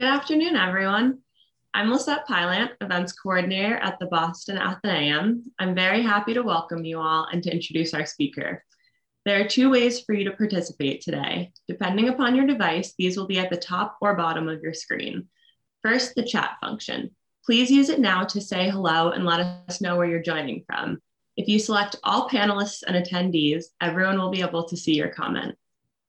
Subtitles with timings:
[0.00, 1.18] Good afternoon, everyone.
[1.74, 5.52] I'm Lisette Pylant, Events Coordinator at the Boston Athenaeum.
[5.58, 8.64] I'm very happy to welcome you all and to introduce our speaker.
[9.26, 11.52] There are two ways for you to participate today.
[11.68, 15.28] Depending upon your device, these will be at the top or bottom of your screen.
[15.82, 17.14] First, the chat function.
[17.44, 21.02] Please use it now to say hello and let us know where you're joining from.
[21.36, 25.58] If you select all panelists and attendees, everyone will be able to see your comment.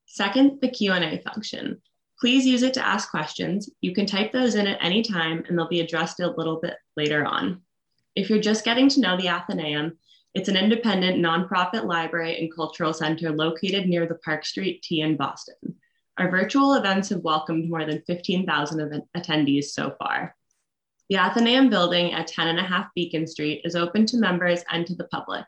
[0.06, 1.82] Second, the Q&A function.
[2.22, 3.68] Please use it to ask questions.
[3.82, 6.76] You can type those in at any time and they'll be addressed a little bit
[6.96, 7.62] later on.
[8.16, 9.98] If you're just getting to know the Athenaeum,
[10.36, 15.18] it's an independent nonprofit library and cultural center located near the Park Street T in
[15.18, 15.56] Boston.
[16.20, 20.36] Our virtual events have welcomed more than 15,000 attendees so far.
[21.10, 24.86] The Athenaeum building at 10 and a half Beacon Street is open to members and
[24.86, 25.46] to the public.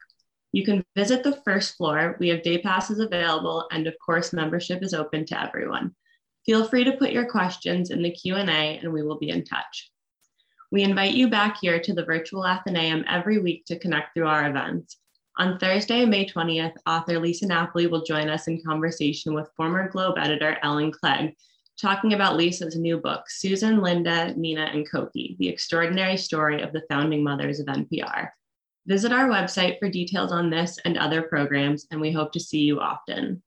[0.52, 2.17] You can visit the first floor.
[2.20, 5.94] We have day passes available, and of course, membership is open to everyone.
[6.46, 8.42] Feel free to put your questions in the Q&A
[8.78, 9.92] and we will be in touch.
[10.72, 14.50] We invite you back here to the virtual Athenaeum every week to connect through our
[14.50, 14.98] events.
[15.38, 20.17] On Thursday, May 20th, author Lisa Napoli will join us in conversation with former Globe
[20.17, 21.36] editor Ellen Clegg,
[21.80, 26.84] talking about Lisa's new book, Susan, Linda, Nina, and Cokie, The Extraordinary Story of the
[26.89, 28.30] Founding Mothers of NPR.
[28.86, 32.60] Visit our website for details on this and other programs, and we hope to see
[32.60, 33.42] you often.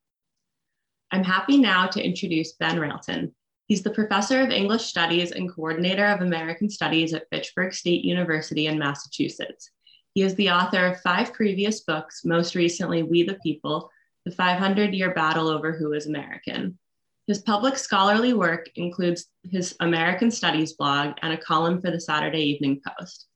[1.13, 3.35] I'm happy now to introduce Ben Railton.
[3.67, 8.67] He's the professor of English Studies and coordinator of American Studies at Fitchburg State University
[8.67, 9.71] in Massachusetts.
[10.15, 13.91] He is the author of five previous books, most recently, We the People,
[14.25, 16.79] The 500 Year Battle Over Who is American.
[17.27, 22.43] His public scholarly work includes his American Studies blog and a column for the Saturday
[22.43, 23.27] Evening Post.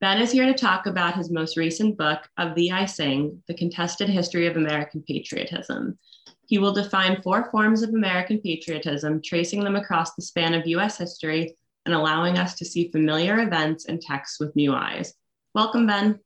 [0.00, 3.54] Ben is here to talk about his most recent book, Of Thee I Sing The
[3.54, 5.98] Contested History of American Patriotism,
[6.46, 10.98] he will define four forms of American patriotism, tracing them across the span of US
[10.98, 15.14] history and allowing us to see familiar events and texts with new eyes.
[15.54, 16.20] Welcome, Ben.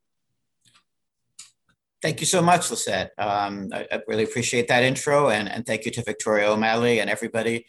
[2.03, 3.13] Thank you so much, Lisette.
[3.19, 7.09] Um, I, I, really appreciate that intro, and, and thank you to Victoria O'Malley and
[7.09, 7.67] everybody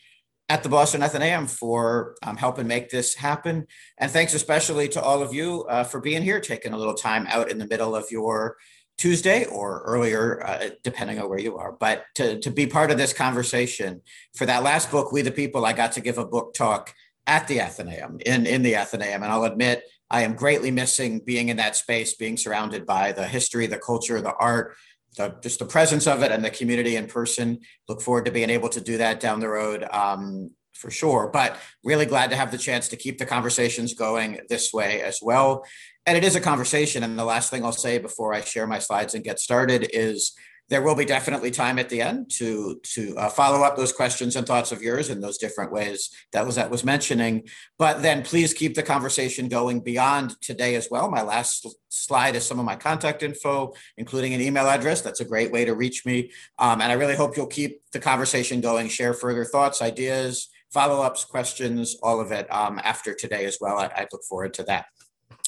[0.49, 3.67] at the Boston Athenaeum for um, helping make this happen.
[3.97, 7.25] And thanks especially to all of you uh, for being here, taking a little time
[7.29, 8.57] out in the middle of your
[8.97, 11.71] Tuesday or earlier, uh, depending on where you are.
[11.71, 14.01] But to, to be part of this conversation
[14.35, 16.93] for that last book, We the People, I got to give a book talk
[17.27, 19.21] at the Athenaeum, in, in the Athenaeum.
[19.21, 23.27] And I'll admit, I am greatly missing being in that space, being surrounded by the
[23.27, 24.75] history, the culture, the art,
[25.17, 27.59] the, just the presence of it and the community in person.
[27.87, 31.29] Look forward to being able to do that down the road um, for sure.
[31.31, 35.19] But really glad to have the chance to keep the conversations going this way as
[35.21, 35.65] well
[36.07, 37.03] and it is a conversation.
[37.03, 40.31] And the last thing I'll say before I share my slides and get started is
[40.69, 44.35] there will be definitely time at the end to to uh, follow up those questions
[44.35, 47.43] and thoughts of yours in those different ways that was that was mentioning.
[47.77, 51.09] But then please keep the conversation going beyond today as well.
[51.09, 55.01] My last slide is some of my contact info, including an email address.
[55.01, 56.31] That's a great way to reach me.
[56.57, 61.01] Um, and I really hope you'll keep the conversation going, share further thoughts, ideas, follow
[61.01, 63.77] ups, questions, all of it um, after today as well.
[63.77, 64.85] I, I look forward to that.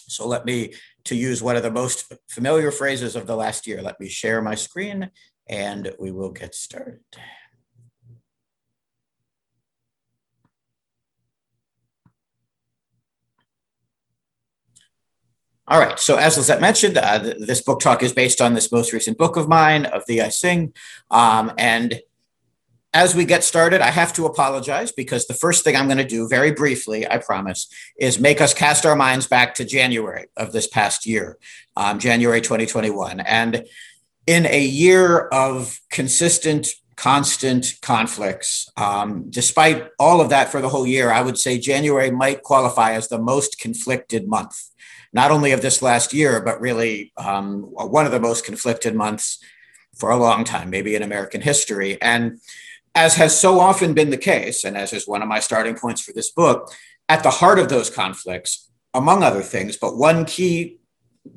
[0.09, 0.73] So let me,
[1.05, 4.41] to use one of the most familiar phrases of the last year, let me share
[4.41, 5.11] my screen
[5.47, 6.99] and we will get started.
[15.71, 18.91] All right, so as Lisette mentioned, uh, this book talk is based on this most
[18.91, 20.73] recent book of mine, Of Thee I Sing.
[21.11, 22.01] Um, and
[22.93, 26.03] as we get started, I have to apologize because the first thing I'm going to
[26.03, 30.51] do, very briefly, I promise, is make us cast our minds back to January of
[30.51, 31.37] this past year,
[31.77, 33.19] um, January 2021.
[33.19, 33.65] And
[34.25, 40.87] in a year of consistent, constant conflicts, um, despite all of that for the whole
[40.87, 44.57] year, I would say January might qualify as the most conflicted month,
[45.13, 49.43] not only of this last year, but really um, one of the most conflicted months
[49.95, 52.01] for a long time, maybe in American history.
[52.01, 52.39] And
[52.95, 56.01] as has so often been the case, and as is one of my starting points
[56.01, 56.71] for this book,
[57.07, 60.79] at the heart of those conflicts, among other things, but one key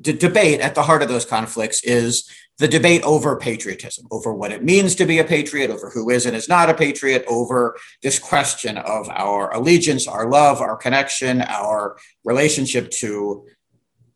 [0.01, 2.29] d- debate at the heart of those conflicts is
[2.59, 6.25] the debate over patriotism, over what it means to be a patriot, over who is
[6.25, 11.41] and is not a patriot, over this question of our allegiance, our love, our connection,
[11.41, 13.45] our relationship to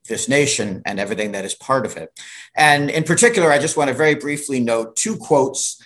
[0.07, 2.18] this nation and everything that is part of it.
[2.56, 5.81] And in particular, I just want to very briefly note two quotes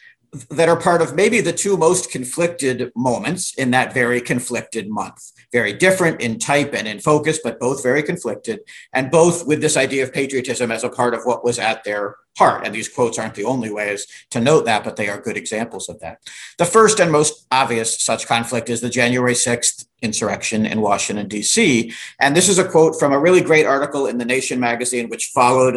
[0.50, 5.32] that are part of maybe the two most conflicted moments in that very conflicted month.
[5.52, 8.62] Very different in type and in focus, but both very conflicted,
[8.94, 12.16] and both with this idea of patriotism as a part of what was at their
[12.38, 12.66] heart.
[12.66, 15.90] And these quotes aren't the only ways to note that, but they are good examples
[15.90, 16.20] of that.
[16.58, 21.92] The first and most obvious such conflict is the January 6th insurrection in Washington, D.C.
[22.22, 25.32] And this is a quote from a really great article in The Nation magazine, which
[25.34, 25.76] followed.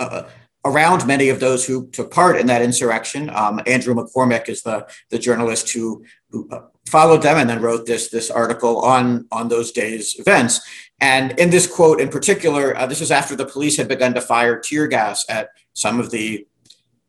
[0.00, 0.26] A,
[0.66, 3.30] around many of those who took part in that insurrection.
[3.30, 7.86] Um, Andrew McCormick is the, the journalist who, who uh, followed them and then wrote
[7.86, 10.60] this, this article on, on those days' events.
[11.00, 14.20] And in this quote in particular, uh, this is after the police had begun to
[14.20, 16.46] fire tear gas at some of the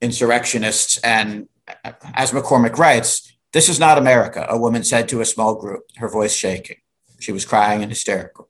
[0.01, 0.99] insurrectionists.
[0.99, 1.47] And
[2.13, 6.09] as McCormick writes, this is not America, a woman said to a small group, her
[6.09, 6.77] voice shaking.
[7.19, 8.49] She was crying and hysterical.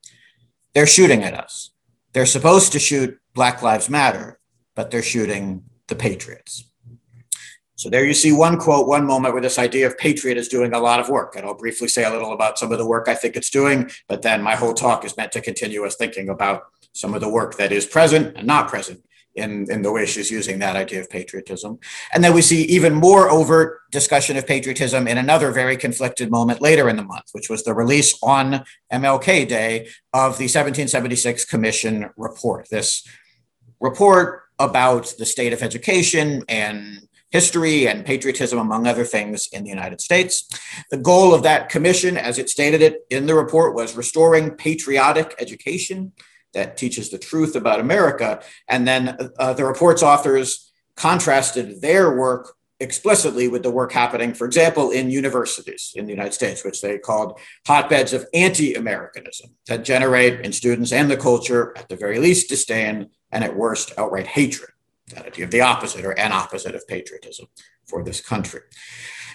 [0.74, 1.72] They're shooting at us.
[2.12, 4.37] They're supposed to shoot Black Lives Matter
[4.78, 6.64] but they're shooting the Patriots.
[7.76, 10.74] So there you see one quote, one moment where this idea of patriot is doing
[10.74, 11.36] a lot of work.
[11.36, 13.92] And I'll briefly say a little about some of the work I think it's doing,
[14.08, 16.64] but then my whole talk is meant to continue us thinking about
[16.94, 19.04] some of the work that is present and not present
[19.36, 21.78] in, in the way she's using that idea of patriotism.
[22.12, 26.62] And then we see even more overt discussion of patriotism in another very conflicted moment
[26.62, 32.10] later in the month, which was the release on MLK Day of the 1776 Commission
[32.18, 32.68] report.
[32.72, 33.08] This
[33.80, 39.70] report about the state of education and history and patriotism, among other things, in the
[39.70, 40.48] United States.
[40.92, 45.36] The goal of that commission, as it stated it in the report, was restoring patriotic
[45.40, 46.14] education
[46.54, 48.42] that teaches the truth about America.
[48.68, 54.46] And then uh, the report's authors contrasted their work explicitly with the work happening, for
[54.46, 59.84] example, in universities in the United States, which they called hotbeds of anti Americanism that
[59.84, 64.26] generate in students and the culture, at the very least, disdain and at worst, outright
[64.26, 64.72] hatred,
[65.14, 67.46] that idea of the opposite or an opposite of patriotism
[67.86, 68.62] for this country.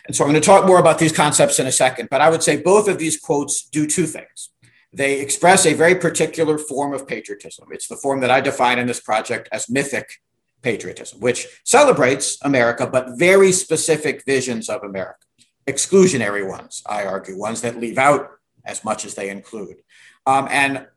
[0.06, 2.28] And so I'm going to talk more about these concepts in a second, but I
[2.28, 4.50] would say both of these quotes do two things.
[4.92, 7.68] They express a very particular form of patriotism.
[7.70, 10.20] It's the form that I define in this project as mythic
[10.62, 15.24] patriotism, which celebrates America, but very specific visions of America,
[15.68, 18.30] exclusionary ones, I argue, ones that leave out
[18.64, 19.76] as much as they include.
[20.26, 20.88] Um, and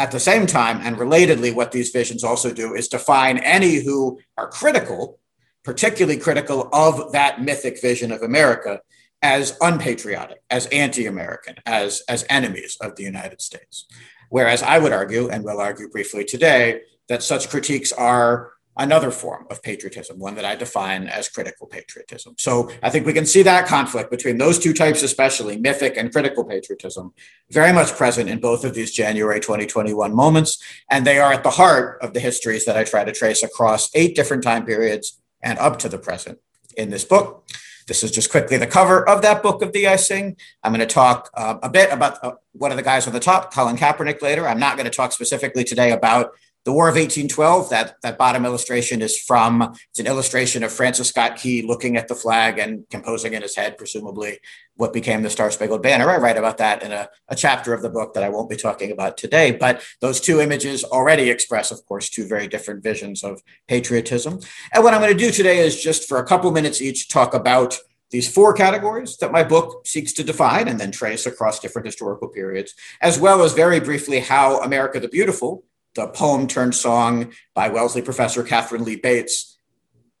[0.00, 4.18] at the same time, and relatedly, what these visions also do is define any who
[4.38, 5.20] are critical,
[5.62, 8.80] particularly critical of that mythic vision of America,
[9.20, 13.84] as unpatriotic, as anti American, as, as enemies of the United States.
[14.30, 16.80] Whereas I would argue, and will argue briefly today,
[17.10, 22.34] that such critiques are another form of patriotism, one that I define as critical patriotism.
[22.38, 26.10] So I think we can see that conflict between those two types, especially mythic and
[26.10, 27.12] critical patriotism,
[27.50, 30.62] very much present in both of these January 2021 moments.
[30.90, 33.90] And they are at the heart of the histories that I try to trace across
[33.94, 36.38] eight different time periods and up to the present
[36.74, 37.46] in this book.
[37.86, 40.36] This is just quickly the cover of that book Of Thee I Sing.
[40.62, 43.20] I'm going to talk uh, a bit about uh, one of the guys on the
[43.20, 44.46] top, Colin Kaepernick, later.
[44.46, 46.32] I'm not going to talk specifically today about
[46.64, 51.08] the War of 1812, that, that bottom illustration is from, it's an illustration of Francis
[51.08, 54.38] Scott Key looking at the flag and composing in his head, presumably,
[54.76, 56.10] what became the Star Spangled Banner.
[56.10, 58.56] I write about that in a, a chapter of the book that I won't be
[58.56, 59.52] talking about today.
[59.52, 64.40] But those two images already express, of course, two very different visions of patriotism.
[64.74, 67.32] And what I'm going to do today is just for a couple minutes each talk
[67.32, 67.78] about
[68.10, 72.28] these four categories that my book seeks to define and then trace across different historical
[72.28, 75.64] periods, as well as very briefly how America the Beautiful
[75.94, 79.58] the poem turned song by Wellesley professor Katharine Lee Bates,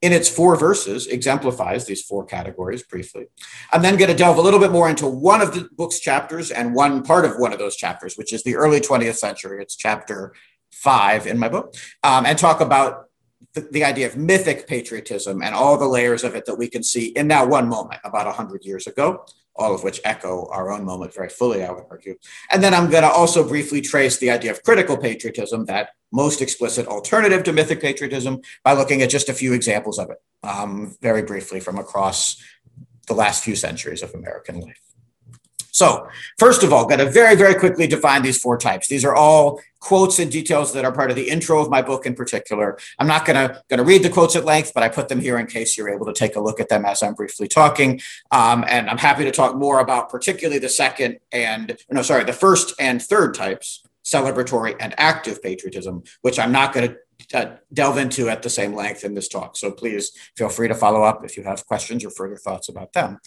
[0.02, 3.26] in its four verses, exemplifies these four categories briefly.
[3.70, 6.50] I'm then going to delve a little bit more into one of the book's chapters
[6.50, 9.62] and one part of one of those chapters, which is the early 20th century.
[9.62, 10.32] It's chapter
[10.72, 13.06] five in my book, um, and talk about
[13.54, 16.82] the, the, idea of mythic patriotism and all the layers of it that we can
[16.82, 19.24] see in that one moment about 100 years ago
[19.56, 22.16] all of which echo our own moment very fully, I would argue.
[22.50, 26.40] And then I'm going to also briefly trace the idea of critical patriotism, that most
[26.40, 30.96] explicit alternative to mythic patriotism, by looking at just a few examples of it, um,
[31.00, 32.42] very briefly from across
[33.06, 34.89] the last few centuries of American life.
[35.72, 36.08] So,
[36.38, 38.88] first of all, got to very, very quickly define these four types.
[38.88, 42.06] These are all quotes and details that are part of the intro of my book
[42.06, 42.78] in particular.
[42.98, 45.20] I'm not going to going to read the quotes at length, but I put them
[45.20, 48.00] here in case you're able to take a look at them as I'm briefly talking.
[48.30, 52.32] Um, and I'm happy to talk more about particularly the second and no, sorry, the
[52.32, 56.96] first and third types, celebratory and active patriotism, which I'm not going to
[57.32, 59.56] uh, delve into at the same length in this talk.
[59.56, 62.92] So please feel free to follow up if you have questions or further thoughts about
[62.92, 63.18] them.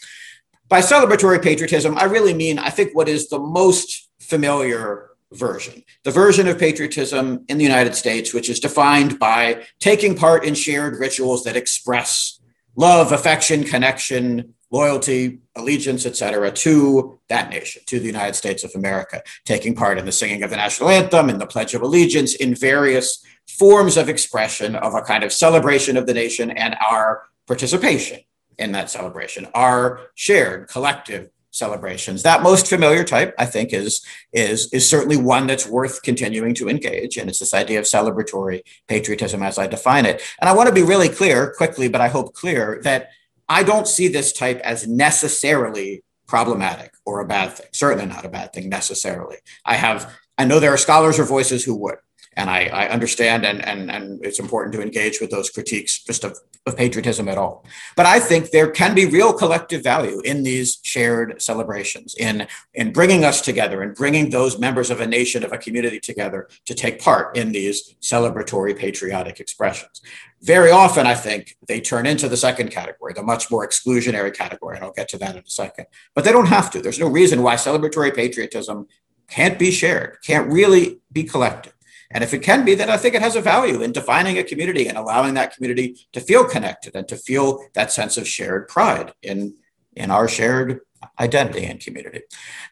[0.69, 6.11] By celebratory patriotism, I really mean, I think, what is the most familiar version, the
[6.11, 10.99] version of patriotism in the United States, which is defined by taking part in shared
[10.99, 12.39] rituals that express
[12.75, 19.21] love, affection, connection, loyalty, allegiance, etc., to that nation, to the United States of America,
[19.45, 22.55] taking part in the singing of the national anthem, in the Pledge of Allegiance, in
[22.55, 28.19] various forms of expression of a kind of celebration of the nation and our participation
[28.57, 32.23] in that celebration, our shared collective celebrations.
[32.23, 36.67] That most familiar type, I think, is, is, is certainly one that's worth continuing to
[36.67, 37.15] engage.
[37.17, 40.21] And it's this idea of celebratory patriotism as I define it.
[40.41, 43.09] And I want to be really clear, quickly, but I hope clear, that
[43.47, 47.67] I don't see this type as necessarily problematic or a bad thing.
[47.71, 49.37] Certainly not a bad thing necessarily.
[49.65, 51.97] I have, I know there are scholars or voices who would
[52.35, 56.23] and I, I, understand and, and, and it's important to engage with those critiques just
[56.23, 57.65] of, of patriotism at all.
[57.95, 62.93] But I think there can be real collective value in these shared celebrations, in, in
[62.93, 66.73] bringing us together and bringing those members of a nation, of a community together to
[66.73, 70.01] take part in these celebratory patriotic expressions.
[70.41, 74.75] Very often, I think they turn into the second category, the much more exclusionary category,
[74.75, 75.85] and I'll get to that in a second.
[76.15, 76.81] But they don't have to.
[76.81, 78.87] There's no reason why celebratory patriotism
[79.29, 81.72] can't be shared, can't really be collective.
[82.13, 84.43] And if it can be, then I think it has a value in defining a
[84.43, 88.67] community and allowing that community to feel connected and to feel that sense of shared
[88.67, 89.55] pride in,
[89.95, 90.81] in our shared
[91.19, 92.21] identity and community.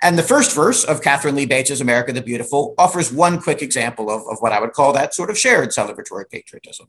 [0.01, 4.09] And the first verse of Katharine Lee Bates's America the Beautiful offers one quick example
[4.09, 6.87] of, of what I would call that sort of shared celebratory patriotism.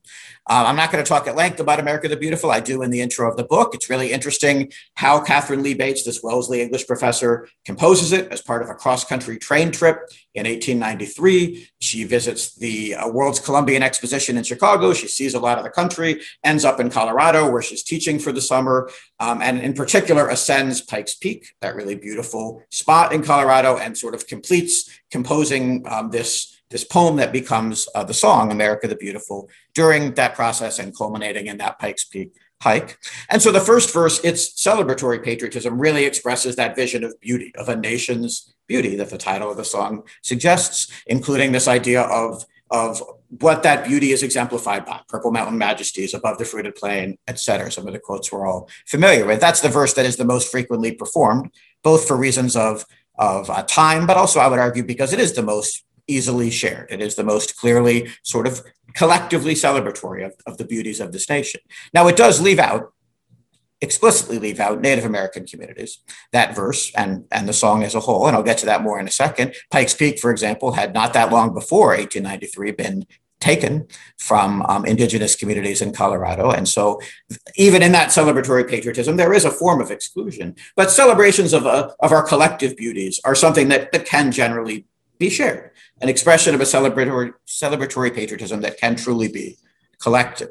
[0.49, 2.51] Um, I'm not going to talk at length about America the Beautiful.
[2.51, 3.75] I do in the intro of the book.
[3.75, 8.63] It's really interesting how Katharine Lee Bates, this Wellesley English professor, composes it as part
[8.63, 9.99] of a cross country train trip
[10.35, 11.69] in 1893.
[11.81, 14.93] She visits the uh, World's Columbian Exposition in Chicago.
[14.93, 18.33] She sees a lot of the country, ends up in Colorado where she's teaching for
[18.33, 23.77] the summer, um, and in particular ascends Pikes Peak, that really beautiful spot in Colorado,
[23.77, 28.89] and sort of completes composing um, this, this poem that becomes uh, the song, America
[28.89, 32.97] the Beautiful, during that process and culminating in that Pikes Peak hike.
[33.29, 37.69] And so the first verse, its celebratory patriotism, really expresses that vision of beauty, of
[37.69, 43.03] a nation's beauty that the title of the song suggests, including this idea of, of
[43.41, 47.71] what that beauty is exemplified by purple mountain majesties above the fruited plain et cetera.
[47.73, 49.41] Some of the quotes we're all familiar with.
[49.41, 51.51] That's the verse that is the most frequently performed
[51.83, 52.85] both for reasons of
[53.19, 56.89] of uh, time but also i would argue because it is the most easily shared.
[56.91, 58.63] It is the most clearly sort of
[58.95, 61.61] collectively celebratory of, of the beauties of this nation
[61.95, 62.93] now it does leave out
[63.83, 65.99] explicitly leave out Native American communities.
[66.31, 68.99] That verse and, and the song as a whole, and I'll get to that more
[68.99, 69.55] in a second.
[69.71, 73.07] Pikes Peak, for example, had not that long before 1893 been
[73.41, 76.53] taken from um, indigenous communities in Colorado.
[76.53, 77.01] And so,
[77.57, 80.55] even in that celebratory patriotism, there is a form of exclusion.
[80.77, 84.87] But celebrations of, uh, of our collective beauties are something that, that can generally
[85.23, 89.57] be shared, an expression of a celebratory, celebratory patriotism that can truly be
[90.01, 90.51] collective.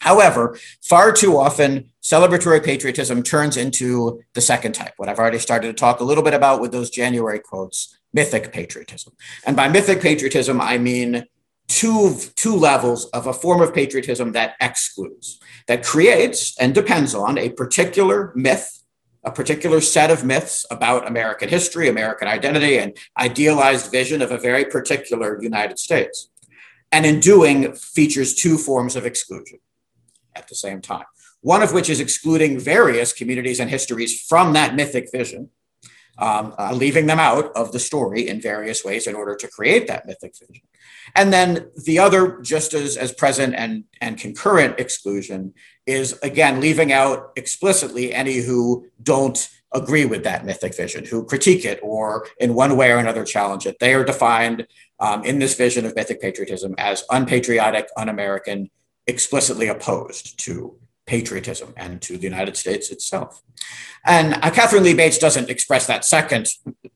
[0.00, 1.70] However, far too often,
[2.02, 6.24] celebratory patriotism turns into the second type, what I've already started to talk a little
[6.24, 9.12] bit about with those January quotes mythic patriotism.
[9.46, 11.26] And by mythic patriotism, I mean
[11.68, 17.38] two, two levels of a form of patriotism that excludes, that creates and depends on
[17.38, 18.81] a particular myth,
[19.24, 24.38] a particular set of myths about American history, American identity, and idealized vision of a
[24.38, 26.28] very particular United States.
[26.90, 29.58] And in doing, features two forms of exclusion
[30.34, 31.04] at the same time.
[31.40, 35.50] One of which is excluding various communities and histories from that mythic vision,
[36.18, 39.86] um, uh, leaving them out of the story in various ways in order to create
[39.86, 40.62] that mythic vision.
[41.14, 45.54] And then the other, just as, as present and, and concurrent exclusion,
[45.86, 51.64] is again leaving out explicitly any who don't agree with that mythic vision, who critique
[51.64, 53.78] it or in one way or another challenge it.
[53.78, 54.66] They are defined
[55.00, 58.70] um, in this vision of mythic patriotism as unpatriotic, un American,
[59.06, 63.42] explicitly opposed to patriotism and to the United States itself.
[64.04, 66.48] And uh, Katharine Lee Bates doesn't express that second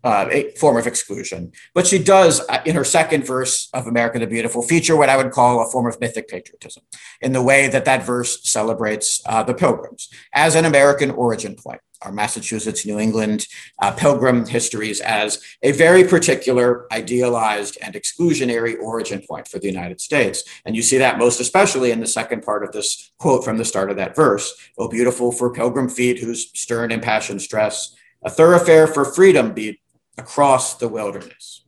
[0.02, 4.26] uh, form of exclusion, but she does, uh, in her second verse of America the
[4.26, 6.82] Beautiful, feature what I would call a form of mythic patriotism
[7.20, 11.80] in the way that that verse celebrates uh, the pilgrims as an American origin point
[12.02, 13.46] our Massachusetts, New England
[13.80, 20.00] uh, pilgrim histories as a very particular, idealized, and exclusionary origin point for the United
[20.00, 20.44] States.
[20.64, 23.64] And you see that most especially in the second part of this quote from the
[23.64, 28.86] start of that verse Oh, beautiful for pilgrim feet whose stern, impassioned stress, a thoroughfare
[28.86, 29.80] for freedom beat
[30.18, 31.64] across the wilderness.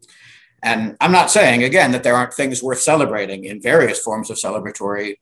[0.62, 4.36] And I'm not saying, again, that there aren't things worth celebrating in various forms of
[4.36, 5.16] celebratory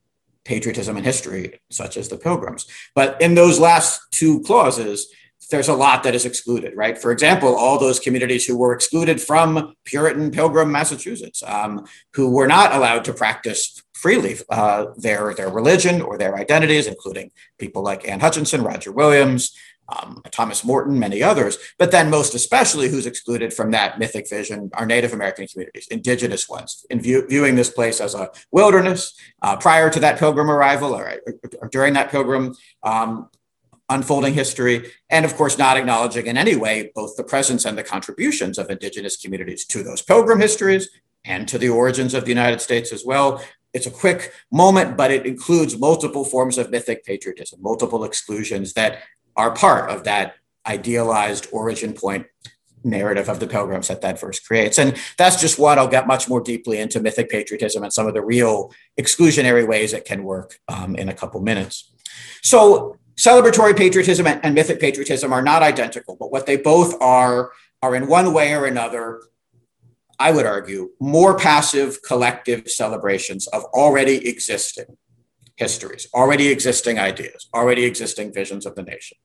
[0.47, 2.65] patriotism and history, such as the Pilgrims.
[2.95, 5.07] But in those last two clauses,
[5.51, 6.97] there's a lot that is excluded, right?
[6.97, 12.47] For example, all those communities who were excluded from Puritan Pilgrim, Massachusetts, um, who were
[12.47, 18.07] not allowed to practice freely uh, their, their religion or their identities, including people like
[18.07, 19.55] Anne Hutchinson, Roger Williams,
[19.89, 24.69] um, Thomas Morton, many others, but then most especially who's excluded from that mythic vision
[24.73, 29.55] are Native American communities, indigenous ones, in view, viewing this place as a wilderness uh,
[29.55, 31.21] prior to that pilgrim arrival or,
[31.61, 33.29] or during that pilgrim um,
[33.89, 37.83] unfolding history, and of course, not acknowledging in any way both the presence and the
[37.83, 40.89] contributions of indigenous communities to those pilgrim histories
[41.23, 43.41] and to the origins of the United States as well.
[43.73, 49.03] It's a quick moment, but it includes multiple forms of mythic patriotism, multiple exclusions that
[49.37, 52.25] are part of that idealized origin point
[52.83, 54.77] narrative of the pilgrims that that verse creates.
[54.77, 55.77] And that's just one.
[55.77, 59.93] I'll get much more deeply into mythic patriotism and some of the real exclusionary ways
[59.93, 61.91] it can work um, in a couple minutes.
[62.43, 67.51] So celebratory patriotism and, and mythic patriotism are not identical, but what they both are
[67.81, 69.21] are in one way or another
[70.19, 74.97] I would argue, more passive collective celebrations of already existing
[75.57, 79.17] histories, already existing ideas, already existing visions of the nation.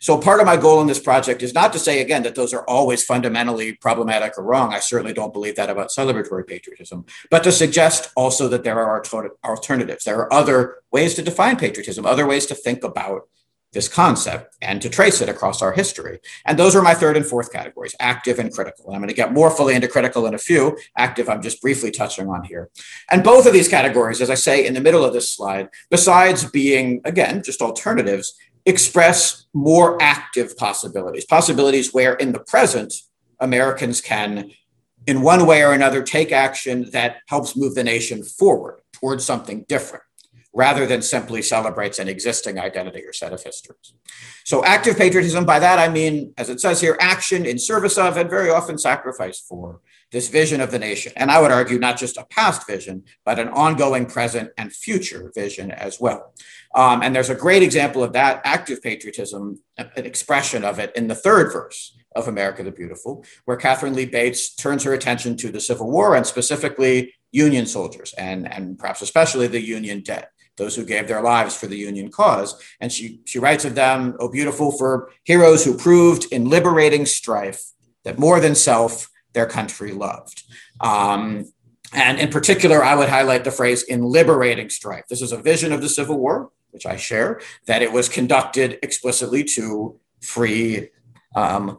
[0.00, 2.54] So part of my goal in this project is not to say again that those
[2.54, 4.72] are always fundamentally problematic or wrong.
[4.72, 9.02] I certainly don't believe that about celebratory patriotism, but to suggest also that there are
[9.44, 10.04] alternatives.
[10.04, 13.28] There are other ways to define patriotism, other ways to think about
[13.72, 16.18] this concept and to trace it across our history.
[16.44, 18.86] And those are my third and fourth categories, active and critical.
[18.86, 20.76] And I'm going to get more fully into critical in a few.
[20.96, 22.70] Active, I'm just briefly touching on here.
[23.10, 26.50] And both of these categories, as I say in the middle of this slide, besides
[26.50, 28.34] being, again, just alternatives,
[28.66, 32.94] express more active possibilities, possibilities where in the present,
[33.40, 34.50] Americans can,
[35.06, 39.64] in one way or another, take action that helps move the nation forward towards something
[39.68, 40.04] different
[40.52, 43.94] rather than simply celebrates an existing identity or set of histories.
[44.44, 48.16] So, active patriotism, by that I mean, as it says here, action in service of
[48.16, 51.12] and very often sacrifice for this vision of the nation.
[51.16, 55.30] And I would argue not just a past vision, but an ongoing present and future
[55.34, 56.34] vision as well.
[56.74, 61.08] Um, and there's a great example of that active patriotism, an expression of it in
[61.08, 65.50] the third verse of America the Beautiful, where Katharine Lee Bates turns her attention to
[65.50, 70.28] the Civil War and specifically Union soldiers and, and perhaps especially the Union dead
[70.60, 72.62] those who gave their lives for the Union cause.
[72.80, 77.62] And she, she writes of them, Oh, beautiful for heroes who proved in liberating strife
[78.04, 80.42] that more than self, their country loved.
[80.80, 81.46] Um,
[81.92, 85.04] and in particular, I would highlight the phrase in liberating strife.
[85.08, 88.78] This is a vision of the Civil War, which I share, that it was conducted
[88.82, 90.88] explicitly to free
[91.34, 91.78] um,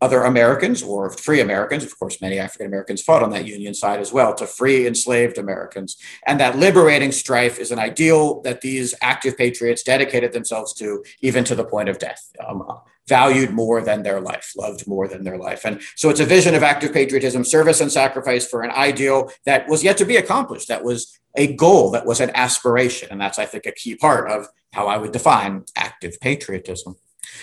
[0.00, 1.84] other Americans or free Americans.
[1.84, 5.36] Of course, many African Americans fought on that Union side as well to free enslaved
[5.36, 5.96] Americans.
[6.26, 11.44] And that liberating strife is an ideal that these active patriots dedicated themselves to, even
[11.44, 12.32] to the point of death.
[12.46, 12.62] Um,
[13.10, 15.66] valued more than their life, loved more than their life.
[15.66, 19.68] And so it's a vision of active patriotism, service and sacrifice for an ideal that
[19.68, 23.08] was yet to be accomplished, that was a goal, that was an aspiration.
[23.10, 26.96] And that's, I think, a key part of how I would define active patriotism.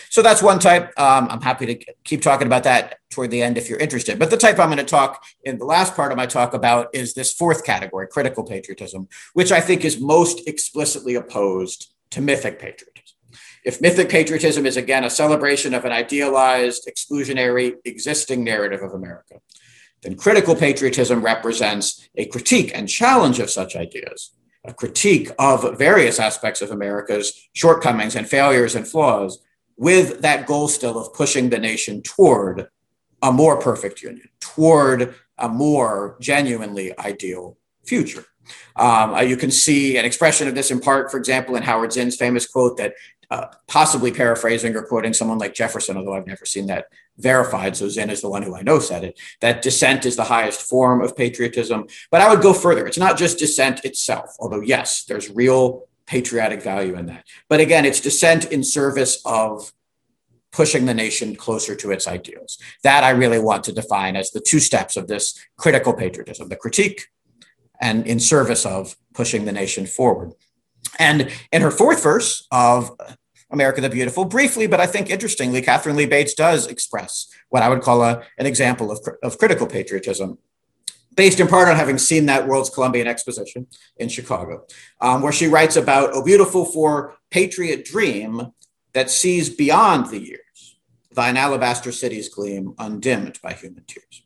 [0.09, 0.85] So that's one type.
[0.97, 4.19] Um, I'm happy to keep talking about that toward the end if you're interested.
[4.19, 6.87] But the type I'm going to talk in the last part of my talk about
[6.93, 12.59] is this fourth category, critical patriotism, which I think is most explicitly opposed to mythic
[12.59, 13.06] patriotism.
[13.67, 19.41] If mythic patriotism is again a celebration of an idealized, exclusionary, existing narrative of America,
[20.03, 24.31] then critical patriotism represents a critique and challenge of such ideas,
[24.63, 29.43] a critique of various aspects of America's shortcomings and failures and flaws,
[29.75, 32.69] with that goal still of pushing the nation toward
[33.21, 38.23] a more perfect union, toward a more genuinely ideal future.
[38.75, 41.93] Um, uh, you can see an expression of this in part, for example, in Howard
[41.93, 42.93] Zinn's famous quote that
[43.29, 46.85] uh, possibly paraphrasing or quoting someone like Jefferson, although I've never seen that
[47.17, 47.75] verified.
[47.75, 50.61] So Zinn is the one who I know said it, that dissent is the highest
[50.61, 51.87] form of patriotism.
[52.09, 52.87] But I would go further.
[52.87, 57.25] It's not just dissent itself, although, yes, there's real patriotic value in that.
[57.49, 59.73] But again, it's dissent in service of
[60.53, 62.57] pushing the nation closer to its ideals.
[62.83, 66.55] That I really want to define as the two steps of this critical patriotism the
[66.55, 67.07] critique
[67.79, 70.33] and in service of pushing the nation forward.
[70.99, 72.91] And in her fourth verse of
[73.49, 77.69] America the Beautiful, briefly, but I think interestingly, Katharine Lee Bates does express what I
[77.69, 80.37] would call a, an example of, of critical patriotism
[81.17, 84.65] based in part on having seen that World's Columbian Exposition in Chicago,
[85.01, 88.53] um, where she writes about, Oh, beautiful for patriot dream
[88.93, 90.77] that sees beyond the years,
[91.11, 94.23] thine alabaster cities gleam undimmed by human tears.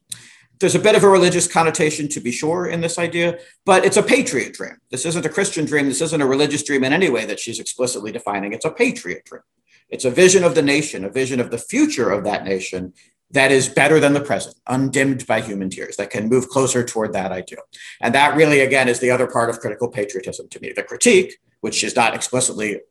[0.61, 3.97] There's a bit of a religious connotation, to be sure, in this idea, but it's
[3.97, 4.77] a patriot dream.
[4.91, 5.87] This isn't a Christian dream.
[5.87, 8.53] This isn't a religious dream in any way that she's explicitly defining.
[8.53, 9.41] It's a patriot dream.
[9.89, 12.93] It's a vision of the nation, a vision of the future of that nation
[13.31, 17.13] that is better than the present, undimmed by human tears, that can move closer toward
[17.13, 17.63] that ideal.
[17.99, 20.73] And that really, again, is the other part of critical patriotism to me.
[20.75, 22.81] The critique, which is not explicitly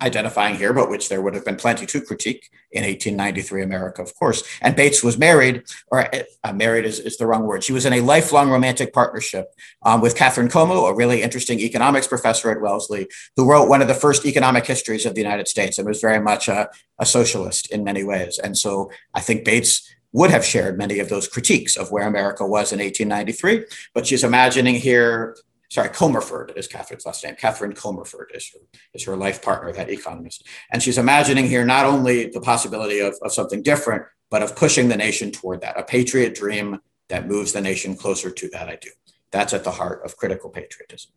[0.00, 4.14] identifying here, but which there would have been plenty to critique in 1893 America, of
[4.16, 4.42] course.
[4.60, 6.08] And Bates was married, or
[6.44, 7.64] uh, married is, is, the wrong word.
[7.64, 12.06] She was in a lifelong romantic partnership um, with Catherine Como, a really interesting economics
[12.06, 15.78] professor at Wellesley, who wrote one of the first economic histories of the United States
[15.78, 18.38] and was very much a, a socialist in many ways.
[18.38, 22.46] And so I think Bates would have shared many of those critiques of where America
[22.46, 23.64] was in 1893.
[23.94, 25.36] But she's imagining here
[25.68, 27.36] sorry, Comerford is Catherine's last name.
[27.36, 28.60] Catherine Comerford is her,
[28.94, 30.46] is her life partner, that economist.
[30.72, 34.88] And she's imagining here not only the possibility of, of something different, but of pushing
[34.88, 38.92] the nation toward that, a patriot dream that moves the nation closer to that ideal.
[39.30, 41.12] That's at the heart of critical patriotism.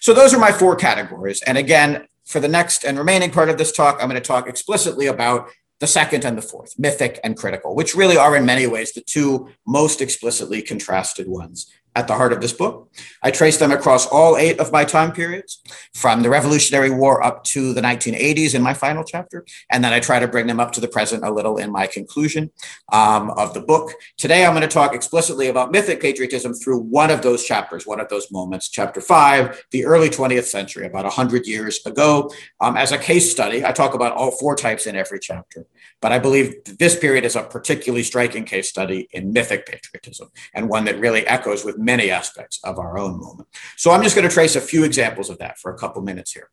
[0.00, 1.42] So those are my four categories.
[1.42, 4.48] And again, for the next and remaining part of this talk, I'm going to talk
[4.48, 8.66] explicitly about the second and the fourth, mythic and critical, which really are in many
[8.66, 12.92] ways the two most explicitly contrasted ones at the heart of this book.
[13.22, 15.60] I trace them across all eight of my time periods,
[15.94, 19.44] from the Revolutionary War up to the 1980s in my final chapter.
[19.70, 21.86] And then I try to bring them up to the present a little in my
[21.86, 22.50] conclusion
[22.92, 23.92] um, of the book.
[24.18, 28.00] Today, I'm going to talk explicitly about mythic patriotism through one of those chapters, one
[28.00, 32.30] of those moments, chapter five, the early 20th century, about 100 years ago.
[32.60, 35.66] Um, as a case study, I talk about all four types in every chapter.
[36.00, 40.68] But I believe this period is a particularly striking case study in mythic patriotism and
[40.68, 43.48] one that really echoes with many aspects of our own moment.
[43.76, 46.32] So I'm just going to trace a few examples of that for a couple minutes
[46.32, 46.50] here.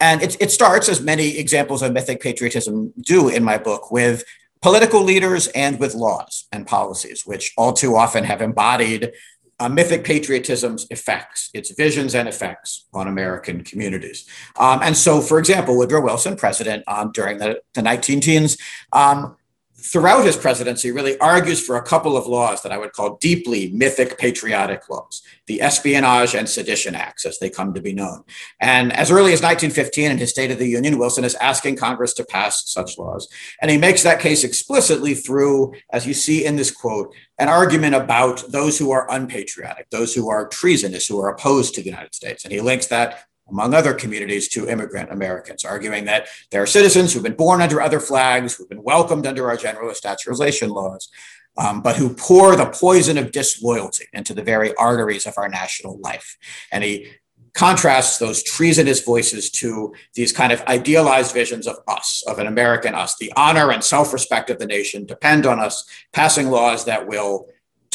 [0.00, 4.24] And it, it starts, as many examples of mythic patriotism do in my book, with
[4.60, 9.12] political leaders and with laws and policies, which all too often have embodied
[9.58, 14.26] uh, mythic patriotism's effects, its visions and effects on American communities.
[14.56, 18.58] Um, and so, for example, Woodrow Wilson, president um, during the, the 19 teens,
[18.92, 19.36] um,
[19.86, 23.70] throughout his presidency, really argues for a couple of laws that I would call deeply
[23.70, 28.24] mythic patriotic laws, the Espionage and Sedition Acts, as they come to be known.
[28.60, 32.14] And as early as 1915, in his State of the Union, Wilson is asking Congress
[32.14, 33.28] to pass such laws.
[33.62, 37.94] And he makes that case explicitly through, as you see in this quote, an argument
[37.94, 42.14] about those who are unpatriotic, those who are treasonous, who are opposed to the United
[42.14, 42.44] States.
[42.44, 47.12] And he links that among other communities, to immigrant Americans, arguing that there are citizens
[47.12, 51.08] who've been born under other flags, who've been welcomed under our generalist naturalization laws,
[51.56, 55.98] um, but who pour the poison of disloyalty into the very arteries of our national
[56.00, 56.36] life.
[56.72, 57.08] And he
[57.54, 62.94] contrasts those treasonous voices to these kind of idealized visions of us, of an American
[62.94, 63.16] us.
[63.16, 67.46] The honor and self respect of the nation depend on us passing laws that will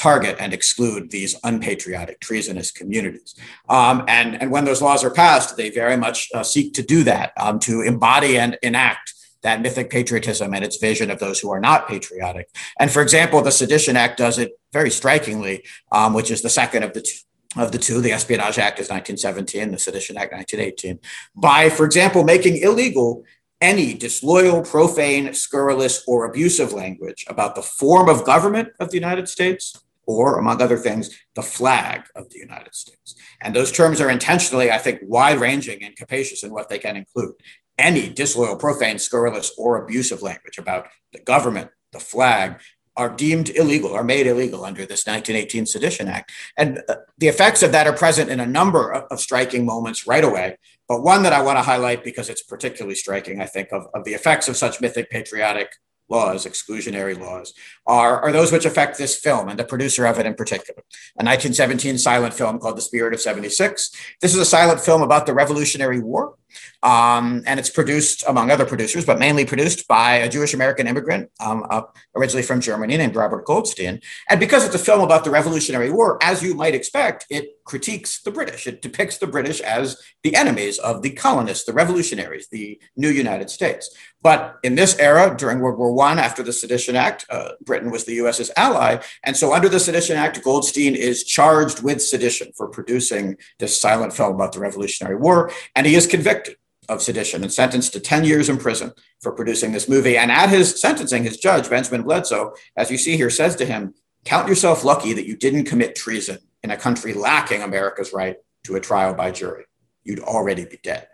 [0.01, 3.35] target and exclude these unpatriotic, treasonous communities.
[3.69, 7.03] Um, and, and when those laws are passed, they very much uh, seek to do
[7.03, 11.51] that, um, to embody and enact that mythic patriotism and its vision of those who
[11.51, 12.47] are not patriotic.
[12.79, 16.83] And for example, the Sedition Act does it very strikingly, um, which is the second
[16.83, 17.17] of the two.
[17.57, 20.99] Of the two, the Espionage Act is 1917, the Sedition Act 1918,
[21.35, 23.25] by, for example, making illegal
[23.59, 29.27] any disloyal, profane, scurrilous, or abusive language about the form of government of the United
[29.27, 29.75] States,
[30.11, 33.15] or, among other things, the flag of the United States.
[33.41, 36.95] And those terms are intentionally, I think, wide ranging and capacious in what they can
[36.95, 37.33] include.
[37.77, 42.59] Any disloyal, profane, scurrilous, or abusive language about the government, the flag,
[42.97, 46.31] are deemed illegal or made illegal under this 1918 Sedition Act.
[46.57, 50.05] And uh, the effects of that are present in a number of, of, striking moments
[50.05, 50.57] right away.
[50.89, 54.03] But one that I want to highlight because it's particularly striking, I think, of, of
[54.03, 55.69] the effects of such mythic patriotic
[56.11, 57.53] laws, exclusionary laws,
[57.87, 60.83] are, are those which affect this film and the producer of it in particular.
[61.17, 63.91] A 1917 silent film called The Spirit of 76.
[64.21, 66.35] This is a silent film about the Revolutionary War.
[66.83, 71.29] Um, and it's produced, among other producers, but mainly produced by a Jewish American immigrant,
[71.39, 71.83] um, uh,
[72.15, 74.01] originally from Germany, named Robert Goldstein.
[74.29, 78.21] And because it's a film about the Revolutionary War, as you might expect, it critiques
[78.21, 78.67] the British.
[78.67, 83.49] It depicts the British as the enemies of the colonists, the revolutionaries, the new United
[83.49, 83.95] States.
[84.23, 88.05] But in this era, during World War I, after the Sedition Act, uh, Britain was
[88.05, 88.97] the US's ally.
[89.23, 94.13] And so, under the Sedition Act, Goldstein is charged with sedition for producing this silent
[94.13, 95.51] film about the Revolutionary War.
[95.75, 96.40] And he is convicted
[96.89, 98.91] of sedition and sentenced to 10 years in prison
[99.21, 100.17] for producing this movie.
[100.17, 103.93] And at his sentencing, his judge, Benjamin Bledsoe, as you see here, says to him,
[104.25, 108.75] Count yourself lucky that you didn't commit treason in a country lacking America's right to
[108.75, 109.65] a trial by jury.
[110.03, 111.07] You'd already be dead.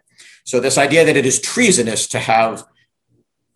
[0.44, 2.66] So, this idea that it is treasonous to have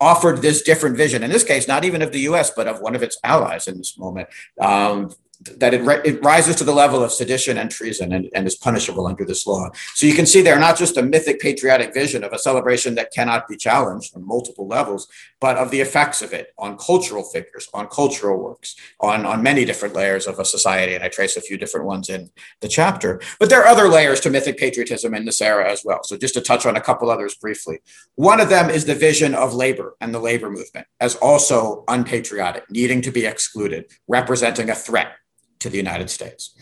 [0.00, 2.94] offered this different vision, in this case, not even of the US, but of one
[2.94, 4.28] of its allies in this moment,
[4.60, 5.12] um,
[5.58, 9.06] that it, it, rises to the level of sedition and treason and, and, is punishable
[9.06, 9.70] under this law.
[9.94, 13.12] So you can see they're not just a mythic patriotic vision of a celebration that
[13.12, 15.08] cannot be challenged on multiple levels,
[15.40, 19.64] but of the effects of it on cultural figures, on cultural works, on, on many
[19.64, 20.94] different layers of a society.
[20.94, 23.20] And I trace a few different ones in the chapter.
[23.38, 26.02] But there are other layers to mythic patriotism in this era as well.
[26.04, 27.80] So just to touch on a couple others briefly.
[28.14, 32.70] One of them is the vision of labor and the labor movement as also unpatriotic,
[32.70, 35.14] needing to be excluded, representing a threat
[35.62, 36.54] to the United States.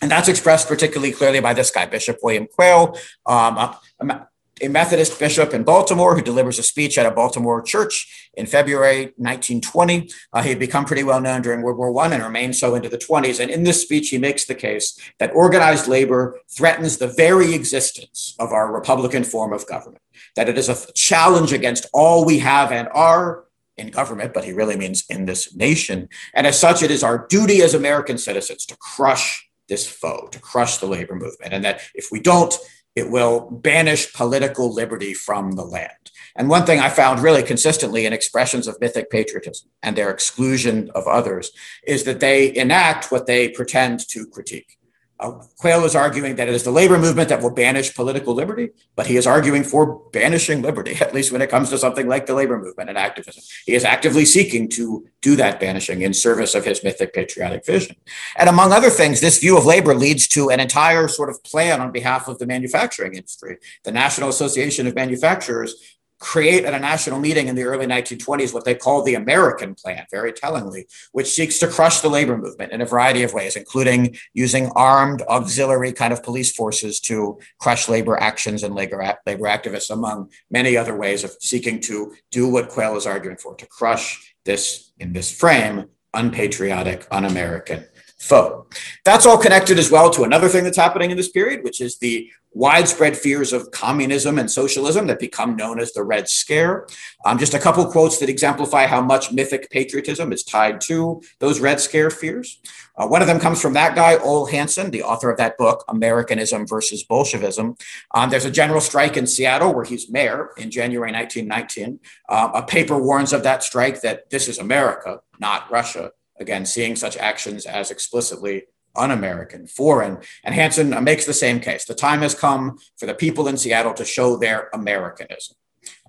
[0.00, 4.28] And that's expressed particularly clearly by this guy, Bishop William Quayle, um, a, a,
[4.68, 10.10] Methodist bishop in Baltimore who delivers a speech at a Baltimore church in February 1920.
[10.32, 12.88] Uh, he had become pretty well known during World War I and remained so into
[12.88, 13.38] the 20s.
[13.38, 18.34] And in this speech, he makes the case that organized labor threatens the very existence
[18.40, 20.02] of our Republican form of government,
[20.34, 23.44] that it is a challenge against all we have and are
[23.78, 26.08] in government, but he really means in this nation.
[26.34, 30.40] And as such, it is our duty as American citizens to crush this foe, to
[30.40, 31.52] crush the labor movement.
[31.52, 32.54] And that if we don't,
[32.96, 35.92] it will banish political liberty from the land.
[36.34, 40.90] And one thing I found really consistently in expressions of mythic patriotism and their exclusion
[40.94, 41.50] of others
[41.86, 44.77] is that they enact what they pretend to critique.
[45.20, 48.70] Uh, Quayle is arguing that it is the labor movement that will banish political liberty,
[48.94, 52.26] but he is arguing for banishing liberty, at least when it comes to something like
[52.26, 53.42] the labor movement and activism.
[53.66, 57.96] He is actively seeking to do that banishing in service of his mythic patriotic vision.
[58.36, 61.80] And among other things, this view of labor leads to an entire sort of plan
[61.80, 63.58] on behalf of the manufacturing industry.
[63.82, 68.64] The National Association of Manufacturers create at a national meeting in the early 1920s what
[68.64, 72.80] they call the American Plan, very tellingly, which seeks to crush the labor movement in
[72.80, 78.20] a variety of ways, including using armed auxiliary kind of police forces to crush labor
[78.20, 82.96] actions and labor, labor activists, among many other ways of seeking to do what Quayle
[82.96, 87.84] is arguing for, to crush this, in this frame, unpatriotic, un American
[88.18, 88.66] foe.
[89.04, 91.98] That's all connected as well to another thing that's happening in this period, which is
[91.98, 96.86] the widespread fears of communism and socialism that become known as the Red Scare.
[97.24, 101.60] Um, just a couple quotes that exemplify how much mythic patriotism is tied to those
[101.60, 102.60] Red Scare fears.
[102.96, 105.84] Uh, one of them comes from that guy, Ole Hanson, the author of that book,
[105.88, 107.76] Americanism versus Bolshevism.
[108.12, 112.00] Um, there's a general strike in Seattle where he's mayor in January 1919.
[112.28, 116.96] Uh, a paper warns of that strike that this is America, not Russia again, seeing
[116.96, 118.64] such actions as explicitly
[118.96, 120.18] un American, foreign.
[120.44, 121.84] And Hanson makes the same case.
[121.84, 125.56] The time has come for the people in Seattle to show their Americanism.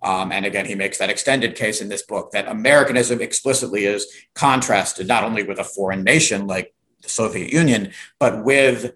[0.01, 4.07] Um, and again, he makes that extended case in this book that Americanism explicitly is
[4.33, 8.93] contrasted not only with a foreign nation like the Soviet Union, but with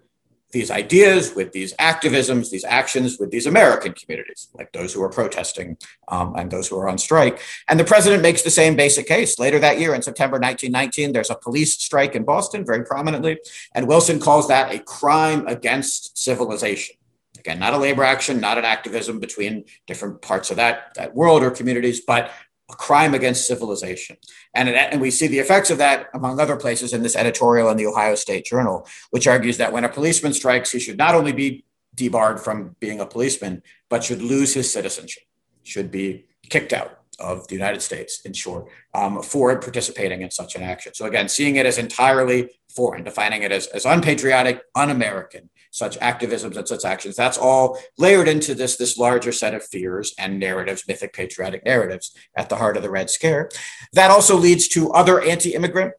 [0.54, 5.10] these ideas, with these activisms, these actions with these American communities, like those who are
[5.10, 5.76] protesting
[6.08, 7.40] um, and those who are on strike.
[7.68, 9.38] And the president makes the same basic case.
[9.38, 13.38] Later that year, in September 1919, there's a police strike in Boston, very prominently,
[13.74, 16.96] and Wilson calls that a crime against civilization.
[17.38, 21.42] Again, not a labor action, not an activism between different parts of that, that world
[21.42, 22.30] or communities, but
[22.76, 24.16] crime against civilization.
[24.54, 27.70] And, it, and we see the effects of that, among other places, in this editorial
[27.70, 31.14] in the Ohio State Journal, which argues that when a policeman strikes, he should not
[31.14, 35.22] only be debarred from being a policeman, but should lose his citizenship,
[35.62, 40.56] should be kicked out of the United States, in short, um, for participating in such
[40.56, 40.92] an action.
[40.94, 45.98] So, again, seeing it as entirely foreign, defining it as, as unpatriotic, un American, such
[45.98, 47.16] activisms and such actions.
[47.16, 52.16] That's all layered into this, this larger set of fears and narratives, mythic patriotic narratives
[52.36, 53.50] at the heart of the Red Scare.
[53.92, 55.94] That also leads to other anti immigrant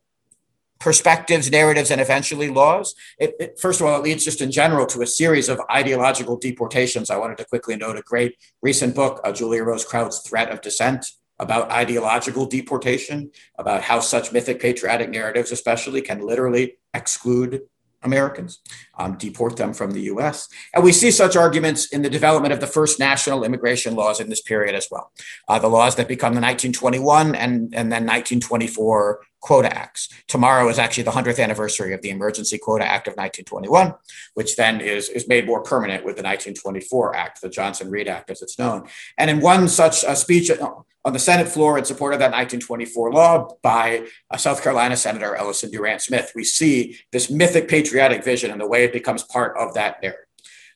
[0.79, 2.95] perspectives, narratives, and eventually laws.
[3.19, 6.38] It, it, first of all, it leads just in general to a series of ideological
[6.38, 7.09] deportations.
[7.09, 10.61] I wanted to quickly note a great recent book, uh, Julia Rose Kraut's Threat of
[10.61, 11.05] Dissent,
[11.38, 17.61] about ideological deportation, about how such mythic patriotic narratives, especially, can literally exclude
[18.05, 18.59] Americans,
[18.97, 20.47] um, deport them from the US.
[20.73, 24.29] And we see such arguments in the development of the first national immigration laws in
[24.29, 25.11] this period as well.
[25.47, 30.10] Uh, the laws that become the 1921 and, and then 1924 Quota Acts.
[30.27, 33.93] Tomorrow is actually the 100th anniversary of the Emergency Quota Act of 1921,
[34.34, 38.31] which then is, is made more permanent with the 1924 Act, the Johnson Reed Act
[38.31, 38.88] as it's known.
[39.19, 43.12] And in one such uh, speech on the Senate floor in support of that 1924
[43.12, 48.49] law by uh, South Carolina Senator Ellison Durant Smith, we see this mythic patriotic vision
[48.49, 50.25] and the way it becomes part of that narrative.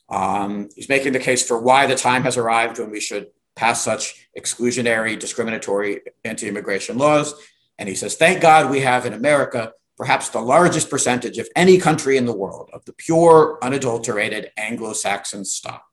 [0.09, 3.83] Um, he's making the case for why the time has arrived when we should pass
[3.83, 7.33] such exclusionary, discriminatory anti immigration laws
[7.79, 11.77] and he says, Thank God we have in America perhaps the largest percentage of any
[11.77, 15.85] country in the world of the pure, unadulterated Anglo Saxon stock.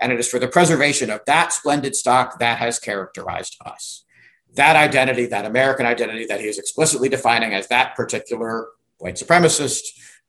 [0.00, 4.04] And it is for the preservation of that splendid stock that has characterized us.
[4.54, 8.68] That identity, that American identity that he is explicitly defining as that particular
[8.98, 9.80] white supremacist,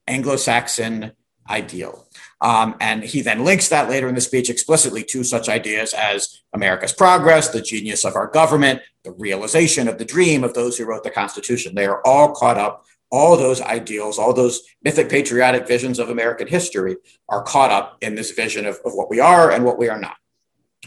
[0.08, 1.12] Anglo Saxon
[1.50, 2.09] ideal.
[2.42, 6.42] Um, and he then links that later in the speech explicitly to such ideas as
[6.54, 10.86] America's progress, the genius of our government, the realization of the dream of those who
[10.86, 11.76] wrote the Constitution.
[11.76, 16.48] They are all caught up, all those ideals, all those mythic patriotic visions of American
[16.48, 16.96] history
[17.28, 20.00] are caught up in this vision of, of what we are and what we are
[20.00, 20.16] not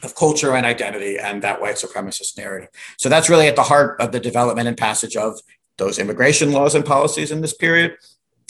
[0.02, 2.68] of culture and identity and that white supremacist narrative.
[2.96, 5.40] So that's really at the heart of the development and passage of
[5.76, 7.96] those immigration laws and policies in this period.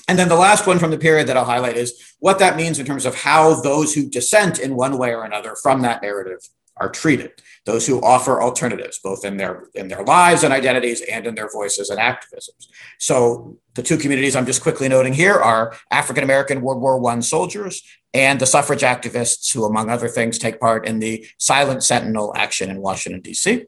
[0.08, 2.78] And then the last one from the period that I'll highlight is what that means
[2.78, 6.40] in terms of how those who dissent in one way or another from that narrative
[6.76, 7.30] are treated.
[7.64, 11.48] Those who offer alternatives, both in their in their lives and identities and in their
[11.48, 12.66] voices and activisms.
[12.98, 17.20] So the two communities I'm just quickly noting here are African American World War I
[17.20, 17.82] soldiers
[18.14, 22.68] and the suffrage activists who, among other things, take part in the Silent Sentinel action
[22.68, 23.64] in Washington, D.C.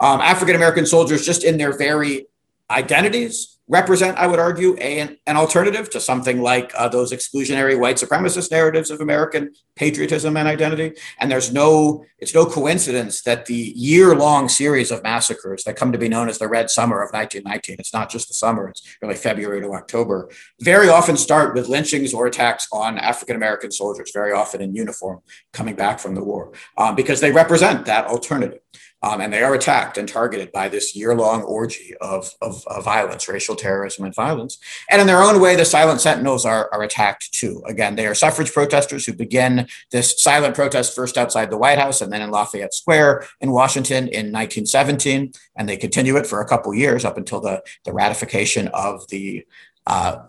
[0.00, 2.26] Um, African American soldiers, just in their very
[2.70, 7.96] identities, represent, I would argue, a, an alternative to something like uh, those exclusionary white
[7.96, 10.94] supremacist narratives of American patriotism and identity.
[11.20, 15.98] And there's no, it's no coincidence that the year-long series of massacres that come to
[15.98, 19.14] be known as the Red Summer of 1919, it's not just the summer, it's really
[19.14, 24.32] February to October, very often start with lynchings or attacks on African American soldiers, very
[24.32, 25.20] often in uniform,
[25.52, 28.60] coming back from the war, um, because they represent that alternative.
[29.00, 32.84] Um, and they are attacked and targeted by this year long orgy of, of, of,
[32.84, 34.58] violence, racial terrorism, and violence.
[34.90, 37.62] And in their own way, the Silent Sentinels are, are attacked too.
[37.66, 42.00] Again, they are suffrage protesters who begin this silent protest first outside the White House
[42.00, 45.32] and then in Lafayette Square in Washington in 1917.
[45.54, 49.46] And they continue it for a couple years up until the, the ratification of the
[49.86, 50.24] uh,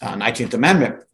[0.00, 1.04] uh, 19th Amendment.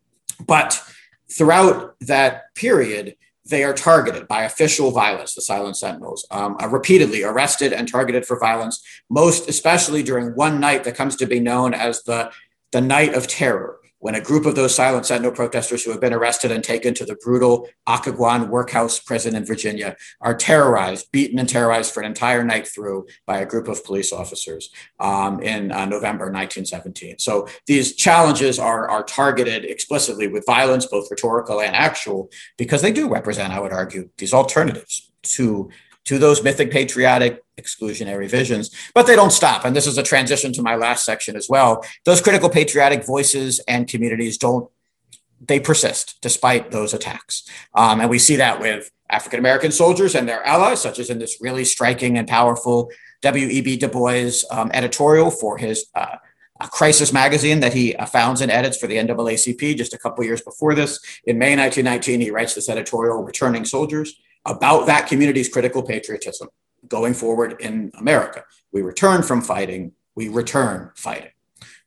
[0.46, 0.80] But
[1.28, 3.16] throughout that period,
[3.50, 8.24] they are targeted by official violence, the Silent Sentinels, um, are repeatedly arrested and targeted
[8.24, 12.30] for violence, most especially during one night that comes to be known as the,
[12.72, 16.12] the Night of Terror, when a group of those silent sentinel protesters who have been
[16.12, 21.48] arrested and taken to the brutal Occoquan workhouse prison in Virginia are terrorized, beaten and
[21.48, 25.84] terrorized for an entire night through by a group of police officers um, in uh,
[25.84, 27.18] November 1917.
[27.18, 32.92] So these challenges are, are targeted explicitly with violence, both rhetorical and actual, because they
[32.92, 35.70] do represent, I would argue, these alternatives to
[36.10, 39.64] to those mythic patriotic exclusionary visions, but they don't stop.
[39.64, 41.84] And this is a transition to my last section as well.
[42.04, 44.68] Those critical patriotic voices and communities don't,
[45.40, 47.48] they persist despite those attacks.
[47.76, 51.20] Um, and we see that with African American soldiers and their allies, such as in
[51.20, 52.90] this really striking and powerful
[53.22, 53.76] W.E.B.
[53.76, 56.16] Du Bois um, editorial for his uh,
[56.72, 60.42] Crisis magazine that he uh, founds and edits for the NAACP just a couple years
[60.42, 60.98] before this.
[61.24, 66.48] In May 1919, he writes this editorial, Returning Soldiers about that community's critical patriotism
[66.88, 68.44] going forward in America.
[68.72, 71.32] We return from fighting, we return fighting,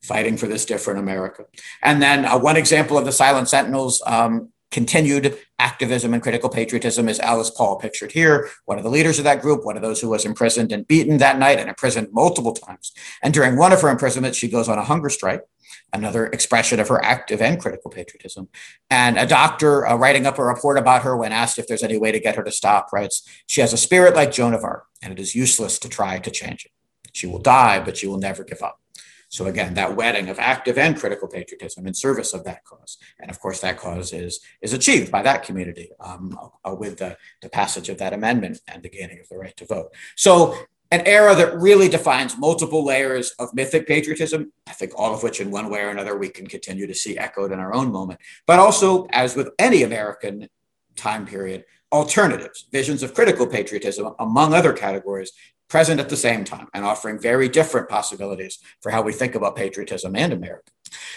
[0.02, 1.46] fighting for this different America.
[1.82, 7.08] And then uh, one example of the Silent Sentinels um, continued activism and critical patriotism
[7.08, 10.00] is Alice Paul, pictured here, one of the leaders of that group, one of those
[10.00, 12.92] who was imprisoned and beaten that night and imprisoned multiple times.
[13.22, 15.42] And during one of her imprisonments, she goes on a hunger strike
[15.94, 18.48] another expression of her active and critical patriotism.
[18.90, 21.96] And a doctor uh, writing up a report about her when asked if there's any
[21.96, 24.86] way to get her to stop writes, She has a spirit like Joan of Arc,
[25.00, 26.72] and it is useless to try to change it.
[27.12, 28.80] She will die, but she will never give up.
[29.28, 33.30] So again, that wedding of active and critical patriotism in service of that cause, and
[33.30, 37.48] of course, that cause is is achieved by that community um, uh, with the, the
[37.48, 39.92] passage of that amendment and the gaining of the right to vote.
[40.14, 40.56] So
[40.94, 45.40] an era that really defines multiple layers of mythic patriotism, I think all of which
[45.40, 48.20] in one way or another we can continue to see echoed in our own moment,
[48.46, 50.48] but also, as with any American
[50.94, 55.32] time period, alternatives, visions of critical patriotism, among other categories,
[55.68, 59.56] present at the same time and offering very different possibilities for how we think about
[59.56, 60.70] patriotism and America.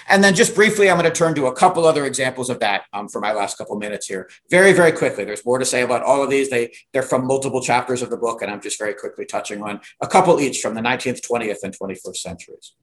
[0.08, 2.86] And then just briefly, I'm going to turn to a couple other examples of that
[2.94, 4.30] um, for my last couple minutes here.
[4.50, 5.26] Very, very quickly.
[5.26, 6.50] There's more to say about all of these.
[6.50, 9.82] They, they're from multiple chapters of the book, and I'm just very quickly touching on
[10.02, 12.74] a couple each from the 19th, 20th, and 21st centuries.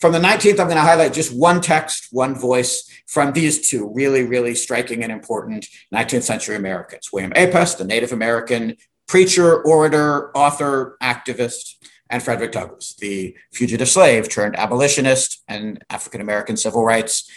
[0.00, 3.90] From the 19th, I'm going to highlight just one text, one voice from these two
[3.94, 8.76] really, really striking and important 19th century Americans William Apess, the Native American
[9.08, 11.76] preacher, orator, author, activist,
[12.08, 17.30] and Frederick Douglass, the fugitive slave turned abolitionist and African American civil rights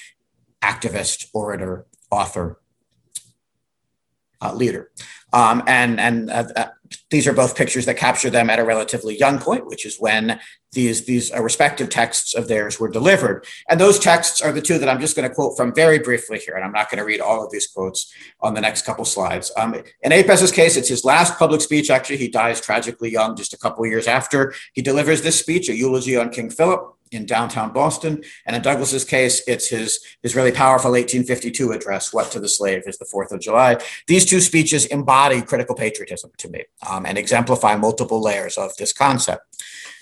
[0.62, 2.60] activist, orator, author,
[4.42, 4.92] uh, leader.
[5.32, 6.68] Um, and and uh, uh,
[7.12, 10.40] these are both pictures that capture them at a relatively young point, which is when
[10.72, 13.46] these these uh, respective texts of theirs were delivered.
[13.70, 16.38] And those texts are the two that I'm just going to quote from very briefly
[16.38, 19.06] here, and I'm not going to read all of these quotes on the next couple
[19.06, 19.52] slides.
[19.58, 21.90] Um, in Apess's case, it's his last public speech.
[21.90, 25.76] Actually, he dies tragically young, just a couple years after he delivers this speech, a
[25.76, 26.96] eulogy on King Philip.
[27.12, 28.24] In downtown Boston.
[28.46, 32.84] And in Douglass's case, it's his, his really powerful 1852 address, What to the Slave
[32.86, 33.78] is the Fourth of July.
[34.08, 38.94] These two speeches embody critical patriotism to me um, and exemplify multiple layers of this
[38.94, 39.44] concept.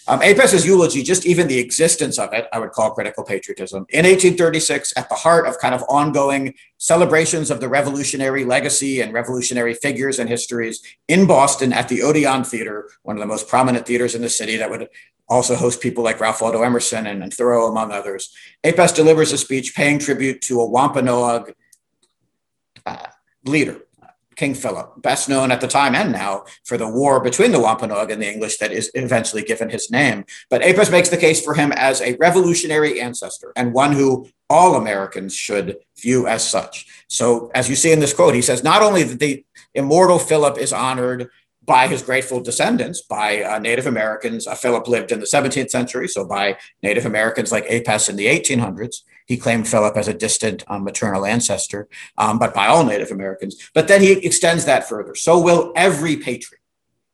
[0.10, 3.86] Um, Apess's eulogy, just even the existence of it, I would call critical patriotism.
[3.90, 9.14] In 1836, at the heart of kind of ongoing celebrations of the revolutionary legacy and
[9.14, 13.86] revolutionary figures and histories in Boston at the Odeon Theater, one of the most prominent
[13.86, 14.88] theaters in the city that would
[15.28, 18.34] also host people like Ralph Waldo Emerson and, and Thoreau, among others.
[18.64, 21.54] Apess delivers a speech paying tribute to a Wampanoag
[22.86, 23.08] uh,
[23.44, 23.82] leader
[24.38, 28.12] King Philip, best known at the time and now for the war between the Wampanoag
[28.12, 30.26] and the English that is eventually given his name.
[30.50, 34.76] But Apess makes the case for him as a revolutionary ancestor and one who all
[34.76, 36.86] Americans should view as such.
[37.10, 40.58] So, as you see in this quote, he says not only that the immortal Philip
[40.58, 41.30] is honored
[41.68, 44.48] by his grateful descendants, by uh, Native Americans.
[44.48, 48.26] Uh, Philip lived in the 17th century, so by Native Americans like Apess in the
[48.26, 49.02] 1800s.
[49.26, 53.70] He claimed Philip as a distant um, maternal ancestor, um, but by all Native Americans.
[53.74, 55.14] But then he extends that further.
[55.14, 56.62] So will every patriot,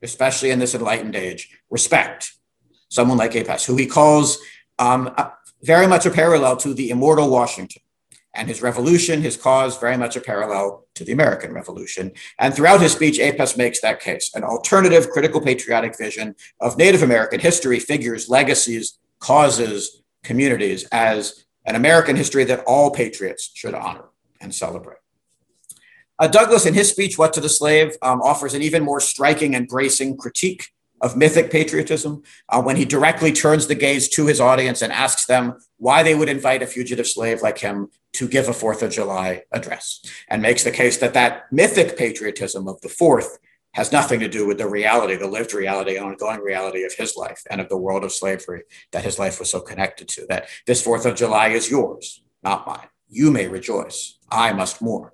[0.04, 2.34] especially in this enlightened age, respect
[2.90, 4.38] someone like Apess, who he calls
[4.78, 5.16] um,
[5.64, 7.82] very much a parallel to the immortal Washington
[8.34, 12.12] and his revolution, his cause, very much a parallel to the American Revolution.
[12.40, 17.04] And throughout his speech, Apess makes that case an alternative, critical, patriotic vision of Native
[17.04, 24.06] American history, figures, legacies, causes, communities as an American history that all patriots should honor
[24.42, 24.98] and celebrate.
[26.20, 29.56] Uh, Douglass, in his speech, What to the Slave, um, offers an even more striking
[29.56, 30.70] and bracing critique
[31.02, 35.26] of mythic patriotism uh, when he directly turns the gaze to his audience and asks
[35.26, 38.92] them why they would invite a fugitive slave like him to give a Fourth of
[38.92, 43.40] July address, and makes the case that that mythic patriotism of the Fourth
[43.74, 47.42] has nothing to do with the reality, the lived reality, ongoing reality of his life
[47.50, 50.26] and of the world of slavery that his life was so connected to.
[50.28, 52.88] That this Fourth of July is yours, not mine.
[53.10, 54.20] You may rejoice.
[54.32, 55.12] I must mourn.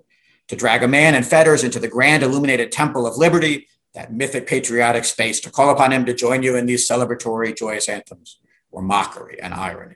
[0.49, 4.45] To drag a man in fetters into the grand illuminated temple of liberty that mythic
[4.45, 8.39] patriotic space to call upon him to join you in these celebratory, joyous anthems
[8.71, 9.95] were mockery and irony.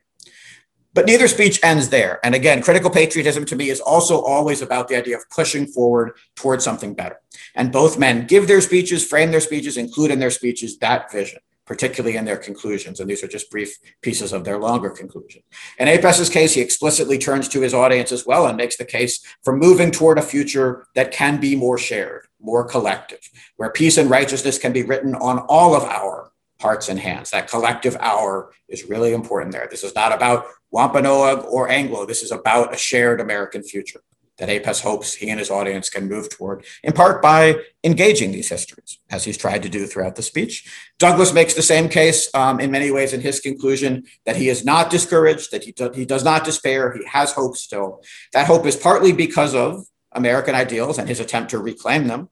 [0.93, 2.19] But neither speech ends there.
[2.23, 6.11] And again, critical patriotism to me is also always about the idea of pushing forward
[6.35, 7.19] towards something better.
[7.55, 11.39] And both men give their speeches, frame their speeches, include in their speeches that vision,
[11.65, 12.99] particularly in their conclusions.
[12.99, 15.41] And these are just brief pieces of their longer conclusion.
[15.79, 19.19] In Apess's case, he explicitly turns to his audience as well and makes the case
[19.43, 23.27] for moving toward a future that can be more shared, more collective,
[23.57, 26.22] where peace and righteousness can be written on all of our
[26.63, 27.29] hearts and hands.
[27.29, 29.67] That collective hour is really important there.
[29.69, 32.05] This is not about Wampanoag or Anglo.
[32.05, 34.01] This is about a shared American future
[34.39, 38.49] that Apess hopes he and his audience can move toward, in part by engaging these
[38.49, 40.67] histories, as he's tried to do throughout the speech.
[40.97, 44.65] Douglass makes the same case um, in many ways in his conclusion that he is
[44.65, 48.01] not discouraged, that he, do, he does not despair, he has hope still.
[48.31, 52.29] That hope is partly because of American ideals and his attempt to reclaim them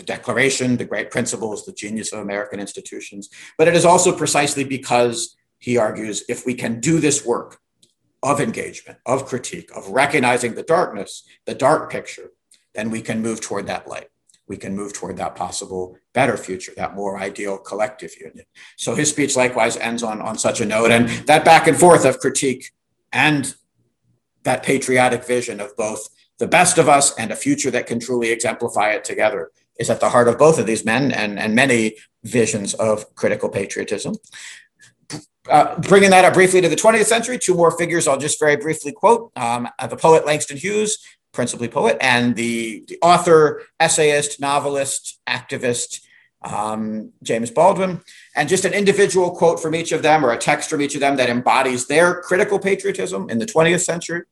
[0.00, 3.28] the Declaration, the great principles, the genius of American institutions.
[3.58, 7.60] But it is also precisely because he argues if we can do this work
[8.22, 12.30] of engagement, of critique, of recognizing the darkness, the dark picture,
[12.74, 14.08] then we can move toward that light.
[14.48, 18.46] We can move toward that possible better future, that more ideal collective union.
[18.76, 20.90] So his speech likewise ends on, on such a note.
[20.90, 22.72] And that back and forth of critique
[23.12, 23.54] and
[24.42, 28.30] that patriotic vision of both the best of us and a future that can truly
[28.30, 29.50] exemplify it together
[29.80, 33.48] is at the heart of both of these men and, and many visions of critical
[33.48, 34.14] patriotism.
[35.48, 38.56] Uh, bringing that up briefly to the 20th century, two more figures I'll just very
[38.56, 40.98] briefly quote um, uh, the poet Langston Hughes,
[41.32, 46.00] principally poet, and the, the author, essayist, novelist, activist
[46.42, 48.02] um, James Baldwin.
[48.36, 51.00] And just an individual quote from each of them or a text from each of
[51.00, 54.22] them that embodies their critical patriotism in the 20th century.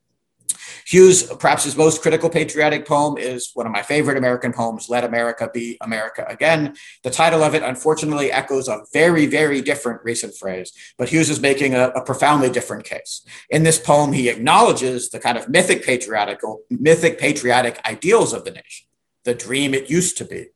[0.88, 5.04] Hughes, perhaps his most critical patriotic poem, is one of my favorite American poems, Let
[5.04, 6.76] America Be America Again.
[7.02, 11.40] The title of it, unfortunately, echoes a very, very different recent phrase, but Hughes is
[11.40, 13.22] making a, a profoundly different case.
[13.50, 18.52] In this poem, he acknowledges the kind of mythic patriotic, mythic patriotic ideals of the
[18.52, 18.86] nation,
[19.24, 20.46] the dream it used to be,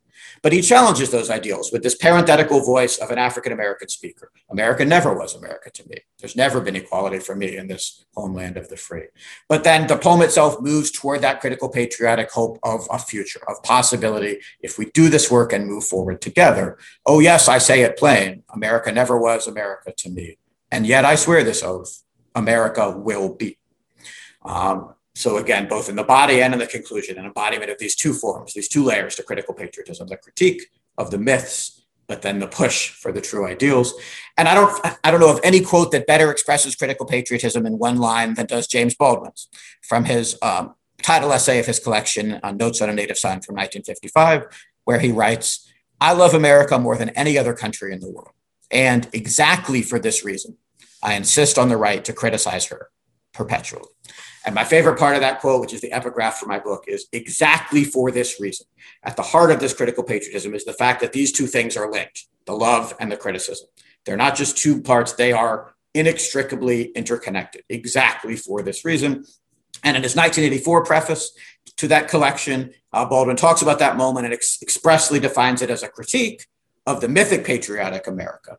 [0.43, 4.31] but he challenges those ideals with this parenthetical voice of an African American speaker.
[4.51, 5.97] America never was America to me.
[6.19, 9.07] There's never been equality for me in this homeland of the free.
[9.49, 13.63] But then the poem itself moves toward that critical patriotic hope of a future, of
[13.63, 16.77] possibility, if we do this work and move forward together.
[17.07, 20.39] Oh, yes, I say it plain America never was America to me.
[20.71, 22.03] And yet I swear this oath
[22.35, 23.59] America will be.
[24.45, 27.95] Um, so again, both in the body and in the conclusion, an embodiment of these
[27.95, 31.83] two forms, these two layers to critical patriotism, the critique of the myths
[32.13, 33.95] but then the push for the true ideals.
[34.37, 37.79] And I don't, I don't know of any quote that better expresses critical patriotism in
[37.79, 39.49] one line than does James Baldwin's
[39.81, 43.55] from his um, title essay of his collection on Notes on a Native Son from
[43.55, 44.45] 1955,
[44.85, 48.33] where he writes, I love America more than any other country in the world.
[48.71, 50.59] And exactly for this reason,
[51.03, 52.91] I insist on the right to criticize her
[53.33, 53.89] perpetually.
[54.45, 57.07] And my favorite part of that quote, which is the epigraph for my book, is
[57.13, 58.67] exactly for this reason.
[59.03, 61.91] At the heart of this critical patriotism is the fact that these two things are
[61.91, 63.69] linked the love and the criticism.
[64.05, 69.25] They're not just two parts, they are inextricably interconnected, exactly for this reason.
[69.85, 71.33] And in his 1984 preface
[71.77, 75.85] to that collection, uh, Baldwin talks about that moment and ex- expressly defines it as
[75.85, 76.47] a critique
[76.87, 78.59] of the mythic patriotic America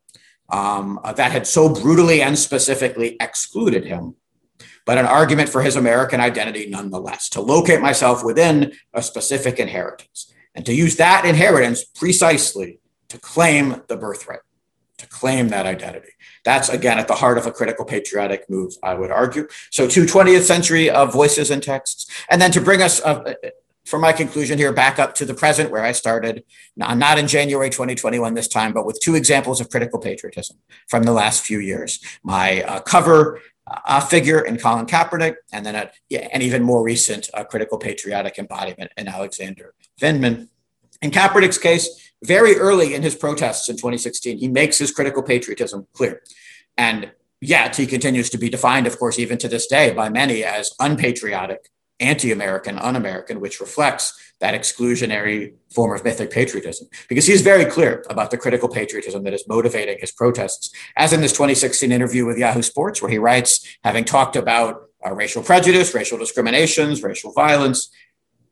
[0.49, 4.15] um, uh, that had so brutally and specifically excluded him
[4.85, 10.31] but an argument for his American identity nonetheless, to locate myself within a specific inheritance
[10.55, 12.79] and to use that inheritance precisely
[13.09, 14.39] to claim the birthright,
[14.97, 16.09] to claim that identity.
[16.43, 19.47] That's again at the heart of a critical patriotic move, I would argue.
[19.71, 22.09] So, two 20th century uh, voices and texts.
[22.29, 23.33] And then to bring us uh,
[23.85, 26.43] for my conclusion here, back up to the present where I started,
[26.75, 30.57] not in January 2021 this time, but with two examples of critical patriotism
[30.87, 31.99] from the last few years.
[32.23, 36.83] My uh, cover uh, figure in Colin Kaepernick, and then a, yeah, an even more
[36.83, 40.49] recent uh, critical patriotic embodiment in Alexander Vindman.
[41.01, 45.87] In Kaepernick's case, very early in his protests in 2016, he makes his critical patriotism
[45.93, 46.21] clear.
[46.77, 47.11] And
[47.41, 50.73] yet he continues to be defined, of course, even to this day by many as
[50.79, 51.69] unpatriotic
[51.99, 56.87] anti-American, un-American, which reflects that exclusionary form of mythic patriotism.
[57.07, 61.21] Because he's very clear about the critical patriotism that is motivating his protests, as in
[61.21, 65.93] this 2016 interview with Yahoo Sports, where he writes, having talked about uh, racial prejudice,
[65.93, 67.89] racial discriminations, racial violence,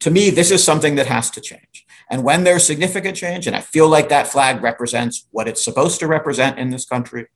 [0.02, 1.86] to me, this is something that has to change.
[2.10, 6.00] And when there's significant change, and I feel like that flag represents what it's supposed
[6.00, 7.28] to represent in this country,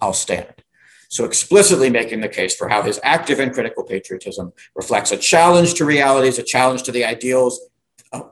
[0.00, 0.63] I'll stand.
[1.08, 5.74] So, explicitly making the case for how his active and critical patriotism reflects a challenge
[5.74, 7.60] to realities, a challenge to the ideals
[8.12, 8.30] of,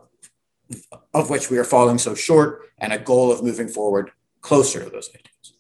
[1.15, 4.11] of which we are falling so short, and a goal of moving forward
[4.41, 5.55] closer to those ideals.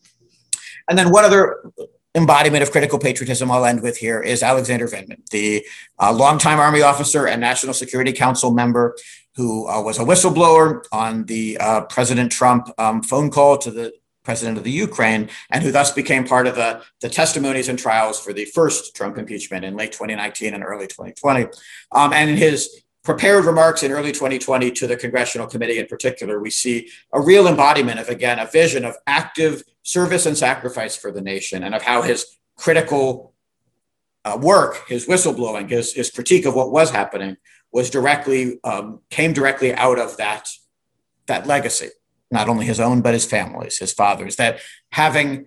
[0.88, 1.72] And then, one other
[2.14, 5.64] embodiment of critical patriotism I'll end with here is Alexander Vindman, the
[5.98, 8.94] uh, longtime Army officer and National Security Council member
[9.34, 13.92] who uh, was a whistleblower on the uh, President Trump um, phone call to the
[14.22, 18.20] president of the Ukraine, and who thus became part of the, the testimonies and trials
[18.20, 21.46] for the first Trump impeachment in late 2019 and early 2020.
[21.92, 26.40] Um, and in his prepared remarks in early 2020 to the congressional committee in particular,
[26.40, 31.10] we see a real embodiment of, again, a vision of active service and sacrifice for
[31.10, 33.34] the nation and of how his critical
[34.24, 37.36] uh, work, his whistleblowing, his, his critique of what was happening
[37.72, 40.48] was directly, um, came directly out of that,
[41.26, 41.88] that legacy
[42.32, 44.60] not only his own, but his family's, his father's, that
[44.90, 45.46] having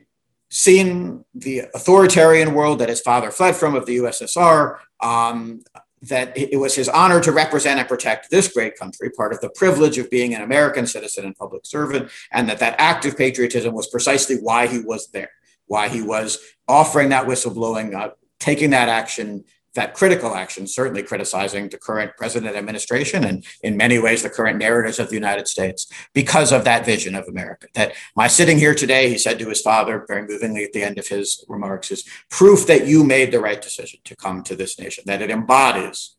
[0.50, 5.62] seen the authoritarian world that his father fled from of the USSR, um,
[6.04, 9.50] that it was his honor to represent and protect this great country, part of the
[9.50, 13.74] privilege of being an American citizen and public servant, and that that act of patriotism
[13.74, 15.32] was precisely why he was there,
[15.66, 19.44] why he was offering that whistleblowing, uh, taking that action
[19.76, 24.58] that critical action, certainly criticizing the current president administration and in many ways the current
[24.58, 27.68] narratives of the United States because of that vision of America.
[27.76, 30.98] That my sitting here today, he said to his father very movingly at the end
[30.98, 34.80] of his remarks, is proof that you made the right decision to come to this
[34.80, 36.16] nation, that it embodies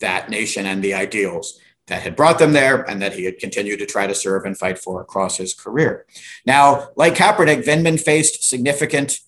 [0.00, 3.78] that nation and the ideals that had brought them there and that he had continued
[3.78, 6.06] to try to serve and fight for across his career.
[6.46, 9.20] Now, like Kaepernick, Vindman faced significant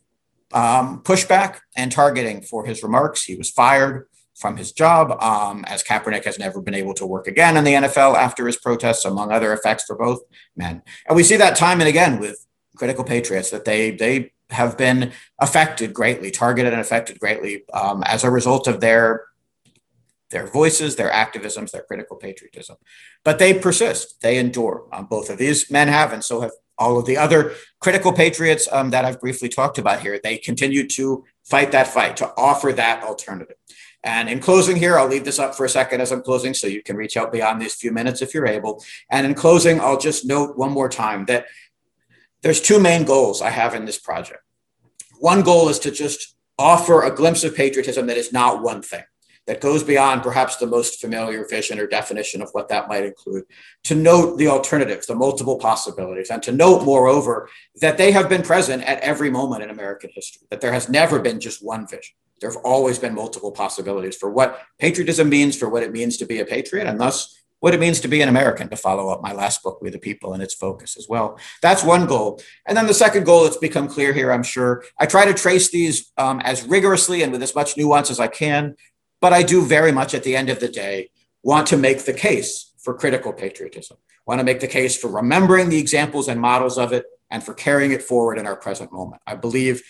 [0.57, 3.23] um, pushback and targeting for his remarks.
[3.23, 7.27] He was fired from his job, um, as Kaepernick has never been able to work
[7.27, 10.21] again in the NFL after his protests, among other effects for both
[10.57, 10.83] men.
[11.07, 12.47] And we see that time and again with
[12.77, 18.25] critical patriots that they they have been affected greatly, targeted and affected greatly um, as
[18.25, 19.25] a result of their
[20.31, 22.77] their voices, their activisms, their critical patriotism.
[23.25, 24.87] But they persist, they endure.
[24.93, 28.69] Um, both of these men have, and so have all of the other critical patriots
[28.71, 30.21] um, that I've briefly talked about here.
[30.23, 33.57] They continue to fight that fight, to offer that alternative.
[34.05, 36.67] And in closing here, I'll leave this up for a second as I'm closing so
[36.67, 38.85] you can reach out beyond these few minutes if you're able.
[39.11, 41.47] And in closing, I'll just note one more time that
[42.43, 44.43] there's two main goals I have in this project.
[45.19, 49.03] One goal is to just offer a glimpse of patriotism that is not one thing
[49.47, 53.45] that goes beyond perhaps the most familiar vision or definition of what that might include,
[53.85, 57.49] to note the alternatives, the multiple possibilities, and to note, moreover,
[57.81, 61.21] that they have been present at every moment in American history, that there has never
[61.21, 62.17] been just one vision.
[62.41, 66.27] There have always been multiple possibilities for what patriotism means, for what it means to
[66.27, 69.23] be a patriot, and thus what it means to be an American, to follow up
[69.23, 71.39] my last book, We the People, and its focus as well.
[71.63, 72.43] That's one goal.
[72.67, 74.85] And then the second goal, it's become clear here, I'm sure.
[74.99, 78.29] I try to trace these um, as rigorously and with as much nuance as I
[78.29, 78.77] can,
[79.21, 81.11] but I do very much at the end of the day
[81.43, 83.97] want to make the case for critical patriotism,
[84.27, 87.55] want to make the case for remembering the examples and models of it and for
[87.55, 89.23] carrying it forward in our present moment.
[89.27, 89.83] I believe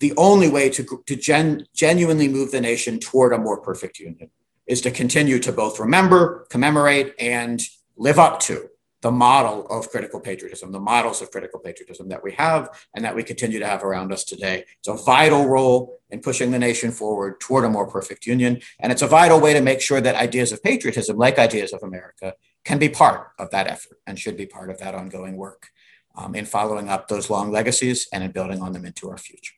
[0.00, 4.30] the only way to, to gen, genuinely move the nation toward a more perfect union
[4.66, 7.60] is to continue to both remember, commemorate, and
[7.96, 8.68] live up to
[9.02, 13.14] the model of critical patriotism, the models of critical patriotism that we have and that
[13.14, 14.64] we continue to have around us today.
[14.78, 18.60] It's a vital role in pushing the nation forward toward a more perfect union.
[18.78, 21.82] And it's a vital way to make sure that ideas of patriotism, like ideas of
[21.82, 22.34] America,
[22.64, 25.68] can be part of that effort and should be part of that ongoing work
[26.14, 29.54] um, in following up those long legacies and in building on them into our future.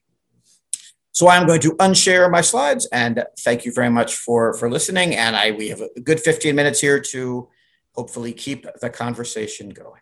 [1.10, 5.14] So I'm going to unshare my slides and thank you very much for, for listening.
[5.14, 7.48] And I, we have a good 15 minutes here to
[7.94, 10.00] hopefully keep the conversation going.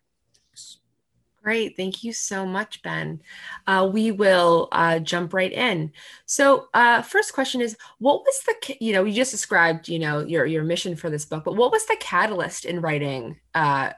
[1.42, 1.74] Great.
[1.74, 3.22] Thank you so much, Ben.
[3.66, 5.90] Uh, we will uh, jump right in.
[6.26, 10.20] So, uh, first question is, what was the, you know, you just described, you know,
[10.20, 13.92] your, your mission for this book, but what was the catalyst in writing uh,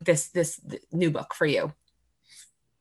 [0.00, 0.60] this, this
[0.90, 1.72] new book for you?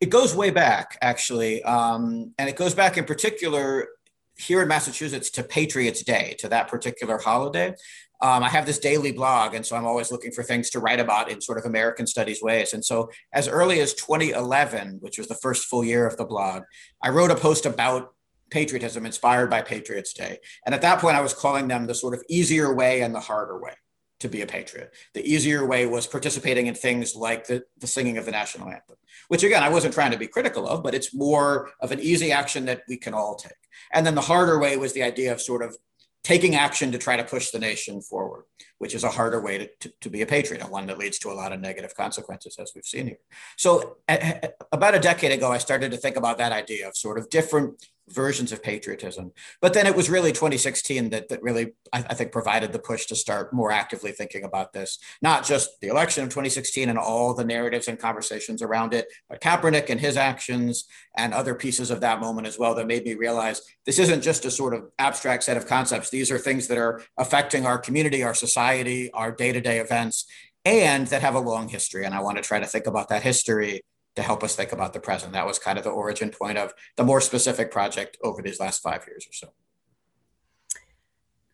[0.01, 1.61] It goes way back, actually.
[1.61, 3.89] Um, and it goes back in particular
[4.35, 7.75] here in Massachusetts to Patriots Day, to that particular holiday.
[8.23, 11.01] Um, I have this daily blog, and so I'm always looking for things to write
[11.01, 12.73] about in sort of American studies ways.
[12.73, 16.63] And so, as early as 2011, which was the first full year of the blog,
[17.01, 18.13] I wrote a post about
[18.49, 20.37] patriotism inspired by Patriots Day.
[20.65, 23.19] And at that point, I was calling them the sort of easier way and the
[23.19, 23.73] harder way
[24.21, 24.93] to be a patriot.
[25.13, 28.95] The easier way was participating in things like the, the singing of the national anthem,
[29.27, 32.31] which again, I wasn't trying to be critical of, but it's more of an easy
[32.31, 33.51] action that we can all take.
[33.91, 35.75] And then the harder way was the idea of sort of
[36.23, 38.43] taking action to try to push the nation forward,
[38.77, 41.19] which is a harder way to, to, to be a patriot and one that leads
[41.19, 43.17] to a lot of negative consequences, as we've seen here.
[43.57, 43.97] So,
[44.71, 47.85] about a decade ago, I started to think about that idea of sort of different
[48.09, 49.31] versions of patriotism.
[49.61, 53.05] But then it was really 2016 that, that really, I, I, think, provided the push
[53.07, 57.33] to start more actively thinking about this, not just the election of 2016 and all
[57.33, 60.85] the narratives and conversations around it, but Kaepernick and his actions
[61.15, 64.45] and other pieces of that moment as well that made me realize this isn't just
[64.45, 66.09] a sort of abstract set of concepts.
[66.09, 70.25] These are things that are affecting our community, our society, our day to day events.
[70.65, 72.05] And that have a long history.
[72.05, 73.81] And I want to try to think about that history
[74.15, 75.33] to help us think about the present.
[75.33, 78.81] That was kind of the origin point of the more specific project over these last
[78.81, 79.47] five years or so.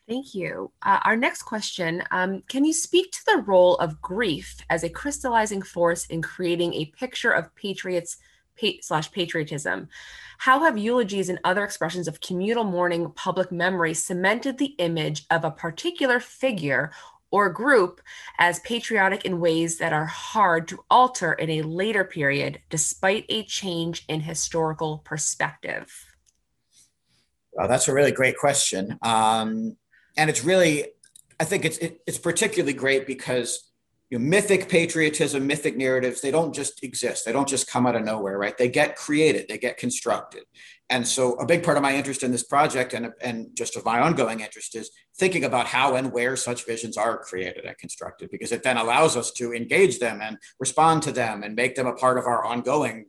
[0.08, 0.72] Thank you.
[0.82, 4.90] Uh, our next question um, Can you speak to the role of grief as a
[4.90, 8.18] crystallizing force in creating a picture of patriots
[8.60, 9.88] pa- slash patriotism?
[10.40, 15.44] How have eulogies and other expressions of communal mourning public memory cemented the image of
[15.44, 16.92] a particular figure
[17.32, 18.02] or group
[18.38, 23.44] as patriotic in ways that are hard to alter in a later period despite a
[23.44, 26.06] change in historical perspective?
[27.54, 28.98] Well, that's a really great question.
[29.02, 29.76] Um,
[30.18, 30.86] and it's really,
[31.40, 33.72] I think it's, it, it's particularly great because
[34.10, 37.26] you know, mythic patriotism, mythic narratives, they don't just exist.
[37.26, 38.58] They don't just come out of nowhere, right?
[38.58, 40.44] They get created, they get constructed.
[40.90, 43.86] And so a big part of my interest in this project and, and just of
[43.86, 48.30] my ongoing interest is thinking about how and where such visions are created and constructed,
[48.32, 51.86] because it then allows us to engage them and respond to them and make them
[51.86, 53.06] a part of our ongoing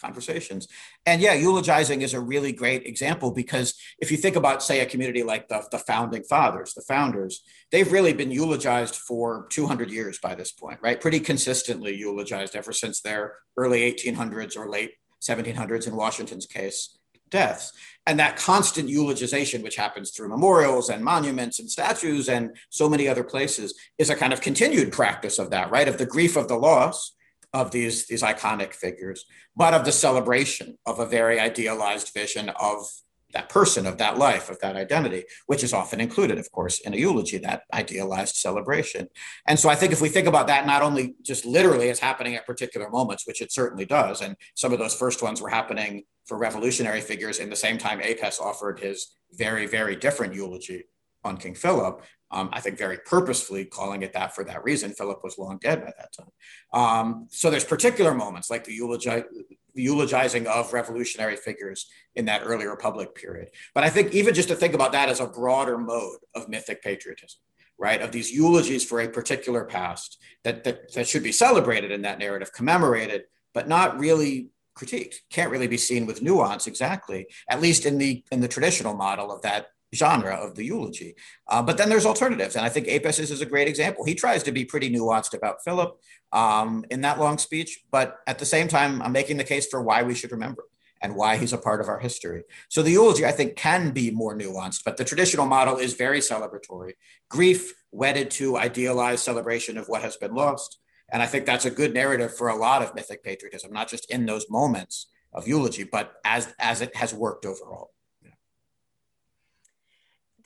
[0.00, 0.66] conversations.
[1.06, 4.86] And yeah, eulogizing is a really great example because if you think about, say, a
[4.86, 10.18] community like the, the founding fathers, the founders, they've really been eulogized for 200 years
[10.18, 11.00] by this point, right?
[11.00, 16.96] Pretty consistently eulogized ever since their early 1800s or late 1700s in Washington's case
[17.30, 17.72] deaths.
[18.06, 23.06] And that constant eulogization, which happens through memorials and monuments and statues and so many
[23.06, 25.88] other places, is a kind of continued practice of that, right?
[25.88, 27.14] Of the grief of the loss
[27.52, 29.26] of these, these iconic figures,
[29.56, 32.88] but of the celebration of a very idealized vision of
[33.32, 36.94] that person, of that life, of that identity, which is often included, of course, in
[36.94, 39.08] a eulogy, that idealized celebration.
[39.46, 42.34] And so I think if we think about that, not only just literally as happening
[42.34, 46.04] at particular moments, which it certainly does, and some of those first ones were happening
[46.26, 50.84] for revolutionary figures in the same time Apess offered his very, very different eulogy
[51.24, 54.92] on King Philip, um, I think very purposefully calling it that for that reason.
[54.92, 56.30] Philip was long dead by that time.
[56.72, 62.66] Um, so there's particular moments like the, the eulogizing of revolutionary figures in that early
[62.66, 63.48] Republic period.
[63.74, 66.82] But I think even just to think about that as a broader mode of mythic
[66.82, 67.40] patriotism,
[67.78, 68.02] right?
[68.02, 72.18] Of these eulogies for a particular past that, that, that should be celebrated in that
[72.18, 75.16] narrative, commemorated, but not really critiqued.
[75.30, 79.30] Can't really be seen with nuance exactly, at least in the in the traditional model
[79.32, 81.14] of that genre of the eulogy.
[81.48, 82.56] Uh, but then there's alternatives.
[82.56, 84.04] And I think Apess is, a great example.
[84.04, 85.98] He tries to be pretty nuanced about Philip
[86.32, 89.82] um, in that long speech, but at the same time, I'm making the case for
[89.82, 90.64] why we should remember
[91.02, 92.42] and why he's a part of our history.
[92.68, 96.20] So the eulogy, I think, can be more nuanced, but the traditional model is very
[96.20, 96.92] celebratory.
[97.28, 100.78] Grief wedded to idealized celebration of what has been lost.
[101.10, 104.10] And I think that's a good narrative for a lot of mythic patriotism, not just
[104.10, 107.90] in those moments of eulogy, but as, as it has worked overall.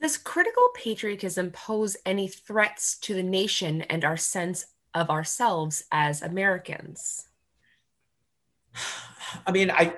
[0.01, 6.23] Does critical patriotism pose any threats to the nation and our sense of ourselves as
[6.23, 7.29] Americans?
[9.47, 9.95] I mean, I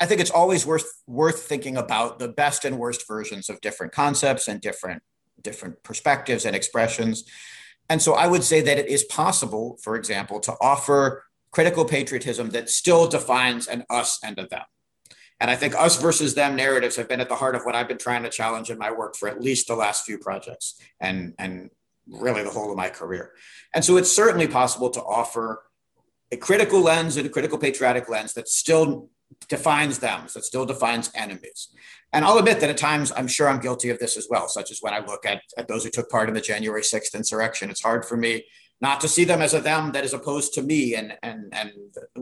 [0.00, 3.92] I think it's always worth worth thinking about the best and worst versions of different
[3.92, 5.02] concepts and different
[5.42, 7.24] different perspectives and expressions.
[7.88, 12.50] And so I would say that it is possible, for example, to offer critical patriotism
[12.50, 14.62] that still defines an us and a them.
[15.40, 17.88] And I think us versus them narratives have been at the heart of what I've
[17.88, 21.34] been trying to challenge in my work for at least the last few projects and,
[21.38, 21.70] and
[22.08, 23.32] really the whole of my career.
[23.74, 25.62] And so it's certainly possible to offer
[26.30, 29.10] a critical lens and a critical patriotic lens that still
[29.48, 31.68] defines them, that still defines enemies.
[32.12, 34.70] And I'll admit that at times I'm sure I'm guilty of this as well, such
[34.70, 37.70] as when I look at, at those who took part in the January 6th insurrection.
[37.70, 38.44] It's hard for me
[38.88, 41.70] not to see them as a them that is opposed to me and, and, and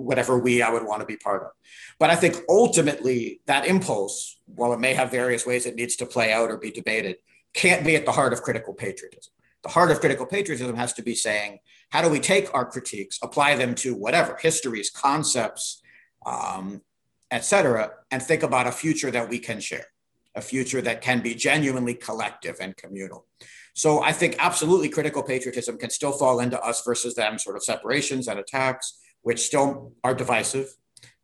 [0.09, 1.51] whatever we I would want to be part of.
[2.01, 4.17] But I think ultimately that impulse,
[4.59, 7.17] while it may have various ways it needs to play out or be debated,
[7.63, 9.33] can't be at the heart of critical patriotism.
[9.67, 11.51] The heart of critical patriotism has to be saying,
[11.95, 15.65] how do we take our critiques, apply them to whatever histories, concepts,
[16.35, 16.67] um,
[17.37, 19.89] et cetera, and think about a future that we can share,
[20.41, 23.23] a future that can be genuinely collective and communal.
[23.75, 27.65] So I think absolutely critical patriotism can still fall into us versus them sort of
[27.65, 30.75] separations and attacks, which still are divisive.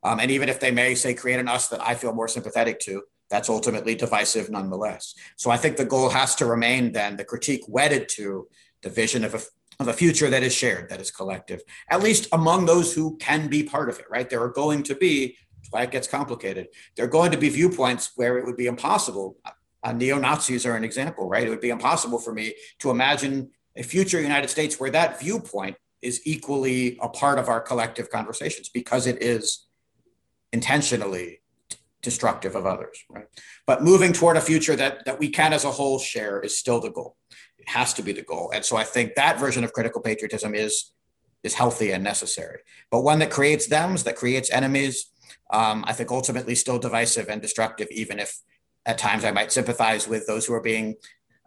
[0.02, 2.80] Um, and even if they may say create an us that I feel more sympathetic
[2.80, 5.14] to, that's ultimately divisive nonetheless.
[5.36, 8.48] So I think the goal has to remain then the critique wedded to
[8.82, 9.40] the vision of a,
[9.80, 13.48] of a future that is shared, that is collective, at least among those who can
[13.48, 14.30] be part of it, right?
[14.30, 15.36] There are going to be,
[15.70, 19.36] why it gets complicated, there are going to be viewpoints where it would be impossible
[19.82, 21.46] uh, neo Nazis are an example, right?
[21.46, 25.76] It would be impossible for me to imagine a future United States where that viewpoint
[26.02, 29.66] is equally a part of our collective conversations because it is
[30.52, 31.40] intentionally
[32.02, 33.26] destructive of others, right?
[33.66, 36.80] But moving toward a future that, that we can as a whole share is still
[36.80, 37.16] the goal.
[37.58, 38.50] It has to be the goal.
[38.54, 40.92] And so I think that version of critical patriotism is,
[41.42, 42.60] is healthy and necessary.
[42.90, 45.10] But one that creates thems, that creates enemies,
[45.50, 48.38] um, I think ultimately still divisive and destructive, even if
[48.88, 50.96] at times I might sympathize with those who are being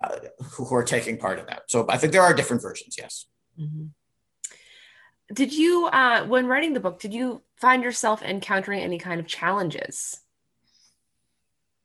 [0.02, 0.18] uh,
[0.54, 1.64] who are taking part in that.
[1.68, 2.96] So I think there are different versions.
[2.98, 3.26] Yes.
[3.60, 3.88] Mm-hmm.
[5.34, 9.28] Did you, uh, when writing the book, did you find yourself encountering any kind of
[9.28, 10.20] challenges?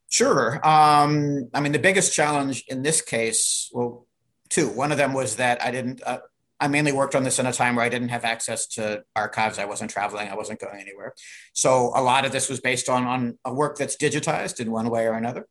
[0.09, 0.55] Sure.
[0.67, 4.05] Um, I mean, the biggest challenge in this case, well,
[4.49, 4.69] two.
[4.69, 6.01] One of them was that I didn't.
[6.05, 6.19] Uh,
[6.59, 9.59] I mainly worked on this in a time where I didn't have access to archives.
[9.59, 10.27] I wasn't traveling.
[10.27, 11.13] I wasn't going anywhere.
[11.53, 14.89] So a lot of this was based on, on a work that's digitized in one
[14.89, 15.47] way or another.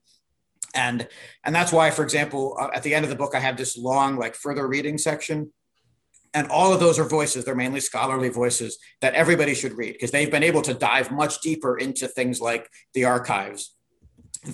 [0.75, 1.07] And,
[1.45, 3.79] and that's why, for example, uh, at the end of the book, I have this
[3.79, 5.53] long, like further reading section.
[6.35, 10.11] And all of those are voices, they're mainly scholarly voices that everybody should read because
[10.11, 13.75] they've been able to dive much deeper into things like the archives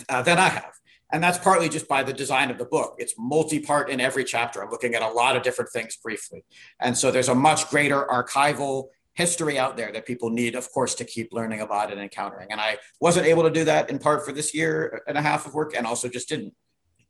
[0.09, 0.73] uh, than I have.
[1.13, 2.95] And that's partly just by the design of the book.
[2.99, 4.63] It's multi part in every chapter.
[4.63, 6.45] I'm looking at a lot of different things briefly.
[6.81, 10.95] And so there's a much greater archival history out there that people need, of course,
[10.95, 12.49] to keep learning about and encountering.
[12.51, 15.47] And I wasn't able to do that in part for this year and a half
[15.47, 16.55] of work and also just didn't,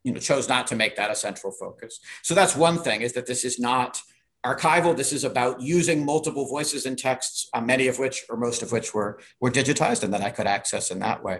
[0.03, 2.00] you know, chose not to make that a central focus.
[2.22, 4.03] So that's one thing is that this is not
[4.44, 4.96] archival.
[4.96, 8.72] This is about using multiple voices and texts, uh, many of which or most of
[8.72, 11.38] which were, were digitized and that I could access in that way.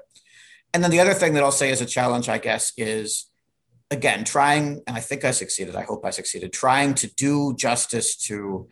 [0.75, 3.27] And then the other thing that I'll say as a challenge, I guess, is
[3.91, 8.17] again, trying, and I think I succeeded, I hope I succeeded, trying to do justice
[8.29, 8.69] to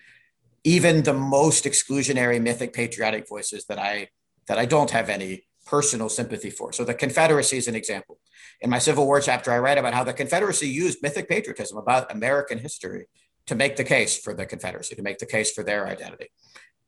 [0.64, 4.08] even the most exclusionary mythic patriotic voices that I
[4.46, 6.72] that I don't have any personal sympathy for.
[6.72, 8.18] So the Confederacy is an example.
[8.60, 12.10] In my Civil War chapter, I write about how the Confederacy used mythic patriotism about
[12.10, 13.06] American history
[13.46, 16.28] to make the case for the Confederacy, to make the case for their identity.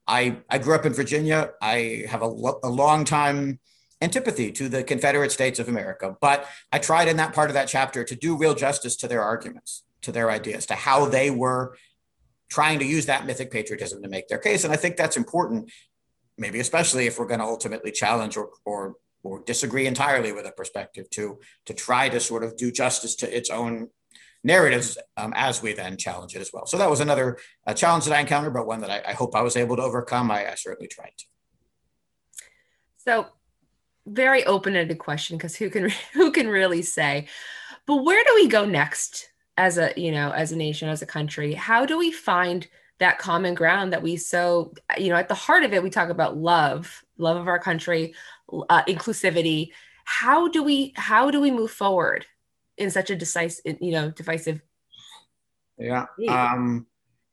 [0.08, 1.50] I, I grew up in Virginia.
[1.62, 3.60] I have a, lo- a long time
[4.02, 6.16] antipathy to the Confederate States of America.
[6.20, 9.22] But I tried in that part of that chapter to do real justice to their
[9.22, 11.76] arguments, to their ideas, to how they were
[12.50, 14.64] trying to use that mythic patriotism to make their case.
[14.64, 15.70] And I think that's important,
[16.36, 20.52] maybe especially if we're going to ultimately challenge or, or, or disagree entirely with a
[20.52, 23.88] perspective to, to try to sort of do justice to its own
[24.44, 26.66] narratives um, as we then challenge it as well.
[26.66, 29.36] So that was another uh, challenge that I encountered, but one that I, I hope
[29.36, 30.30] I was able to overcome.
[30.30, 31.24] I, I certainly tried to.
[32.98, 33.26] So
[34.06, 37.28] very open-ended question because who can who can really say?
[37.86, 41.06] But where do we go next as a you know as a nation as a
[41.06, 41.54] country?
[41.54, 42.66] How do we find
[42.98, 46.08] that common ground that we so you know at the heart of it we talk
[46.08, 48.14] about love, love of our country,
[48.68, 49.70] uh, inclusivity.
[50.04, 52.26] How do we how do we move forward
[52.76, 54.60] in such a decisive you know divisive?
[55.78, 56.06] Yeah.
[56.28, 56.86] Um,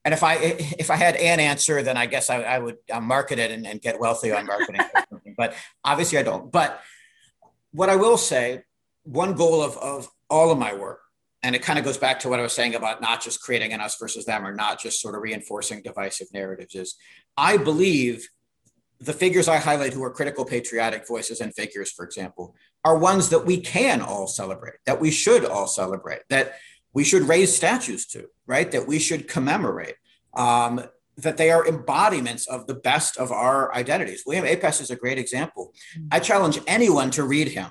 [0.09, 0.37] and if I
[0.79, 3.67] if I had an answer, then I guess I, I would uh, market it and,
[3.67, 4.81] and, get wealthy on marketing.
[5.37, 5.53] but
[5.85, 6.51] obviously, I don't.
[6.51, 6.81] But
[7.73, 8.63] what I will say,
[9.03, 11.01] one goal of of all of my work,
[11.43, 13.71] and it kind of goes back to what I was saying about not just creating
[13.71, 16.95] an us versus them, or not just sort of reinforcing divisive narratives, is
[17.37, 18.27] I believe
[18.99, 23.29] the figures I highlight who are critical patriotic voices and figures, for example, are ones
[23.29, 26.55] that we can all celebrate, that we should all celebrate, that
[26.93, 28.71] we should raise statues to, right?
[28.71, 29.95] That we should commemorate.
[30.33, 30.81] Um,
[31.17, 34.23] that they are embodiments of the best of our identities.
[34.25, 35.73] William Apess is a great example.
[36.11, 37.69] I challenge anyone to read him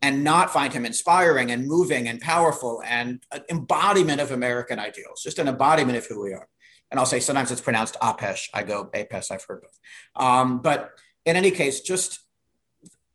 [0.00, 5.22] and not find him inspiring and moving and powerful and an embodiment of American ideals,
[5.22, 6.48] just an embodiment of who we are.
[6.90, 8.48] And I'll say sometimes it's pronounced Apesh.
[8.54, 9.78] I go Apess, I've heard both.
[10.14, 10.90] Um, but
[11.24, 12.20] in any case, just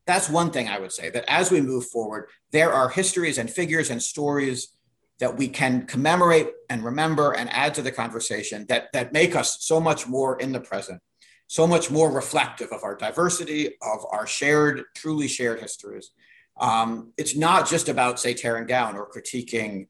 [0.06, 3.50] that's one thing I would say that as we move forward, there are histories and
[3.50, 4.70] figures and stories
[5.20, 9.57] that we can commemorate and remember and add to the conversation that, that make us
[9.59, 11.01] so much more in the present,
[11.47, 16.11] so much more reflective of our diversity, of our shared, truly shared histories.
[16.57, 19.88] Um, it's not just about, say, tearing down or critiquing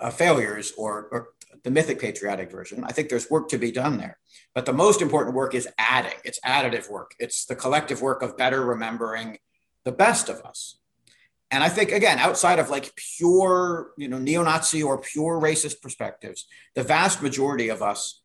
[0.00, 1.28] uh, failures or, or
[1.64, 2.84] the mythic patriotic version.
[2.84, 4.18] I think there's work to be done there.
[4.54, 8.36] But the most important work is adding, it's additive work, it's the collective work of
[8.36, 9.38] better remembering
[9.84, 10.76] the best of us
[11.50, 16.46] and I think again, outside of like pure, you know, neo-Nazi or pure racist perspectives,
[16.74, 18.22] the vast majority of us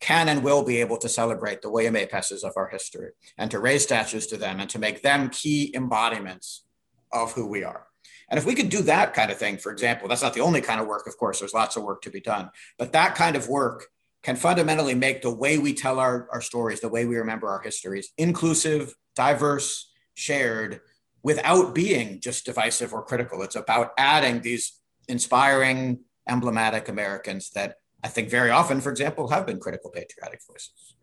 [0.00, 3.58] can and will be able to celebrate the William Apesses of our history and to
[3.58, 6.64] raise statues to them and to make them key embodiments
[7.12, 7.86] of who we are.
[8.30, 10.60] And if we could do that kind of thing, for example, that's not the only
[10.60, 13.36] kind of work, of course, there's lots of work to be done, but that kind
[13.36, 13.86] of work
[14.22, 17.60] can fundamentally make the way we tell our, our stories, the way we remember our
[17.60, 20.80] histories, inclusive, diverse, shared,
[21.22, 23.42] without being just divisive or critical.
[23.42, 29.46] It's about adding these inspiring, emblematic Americans that I think very often, for example, have
[29.46, 30.94] been critical patriotic voices.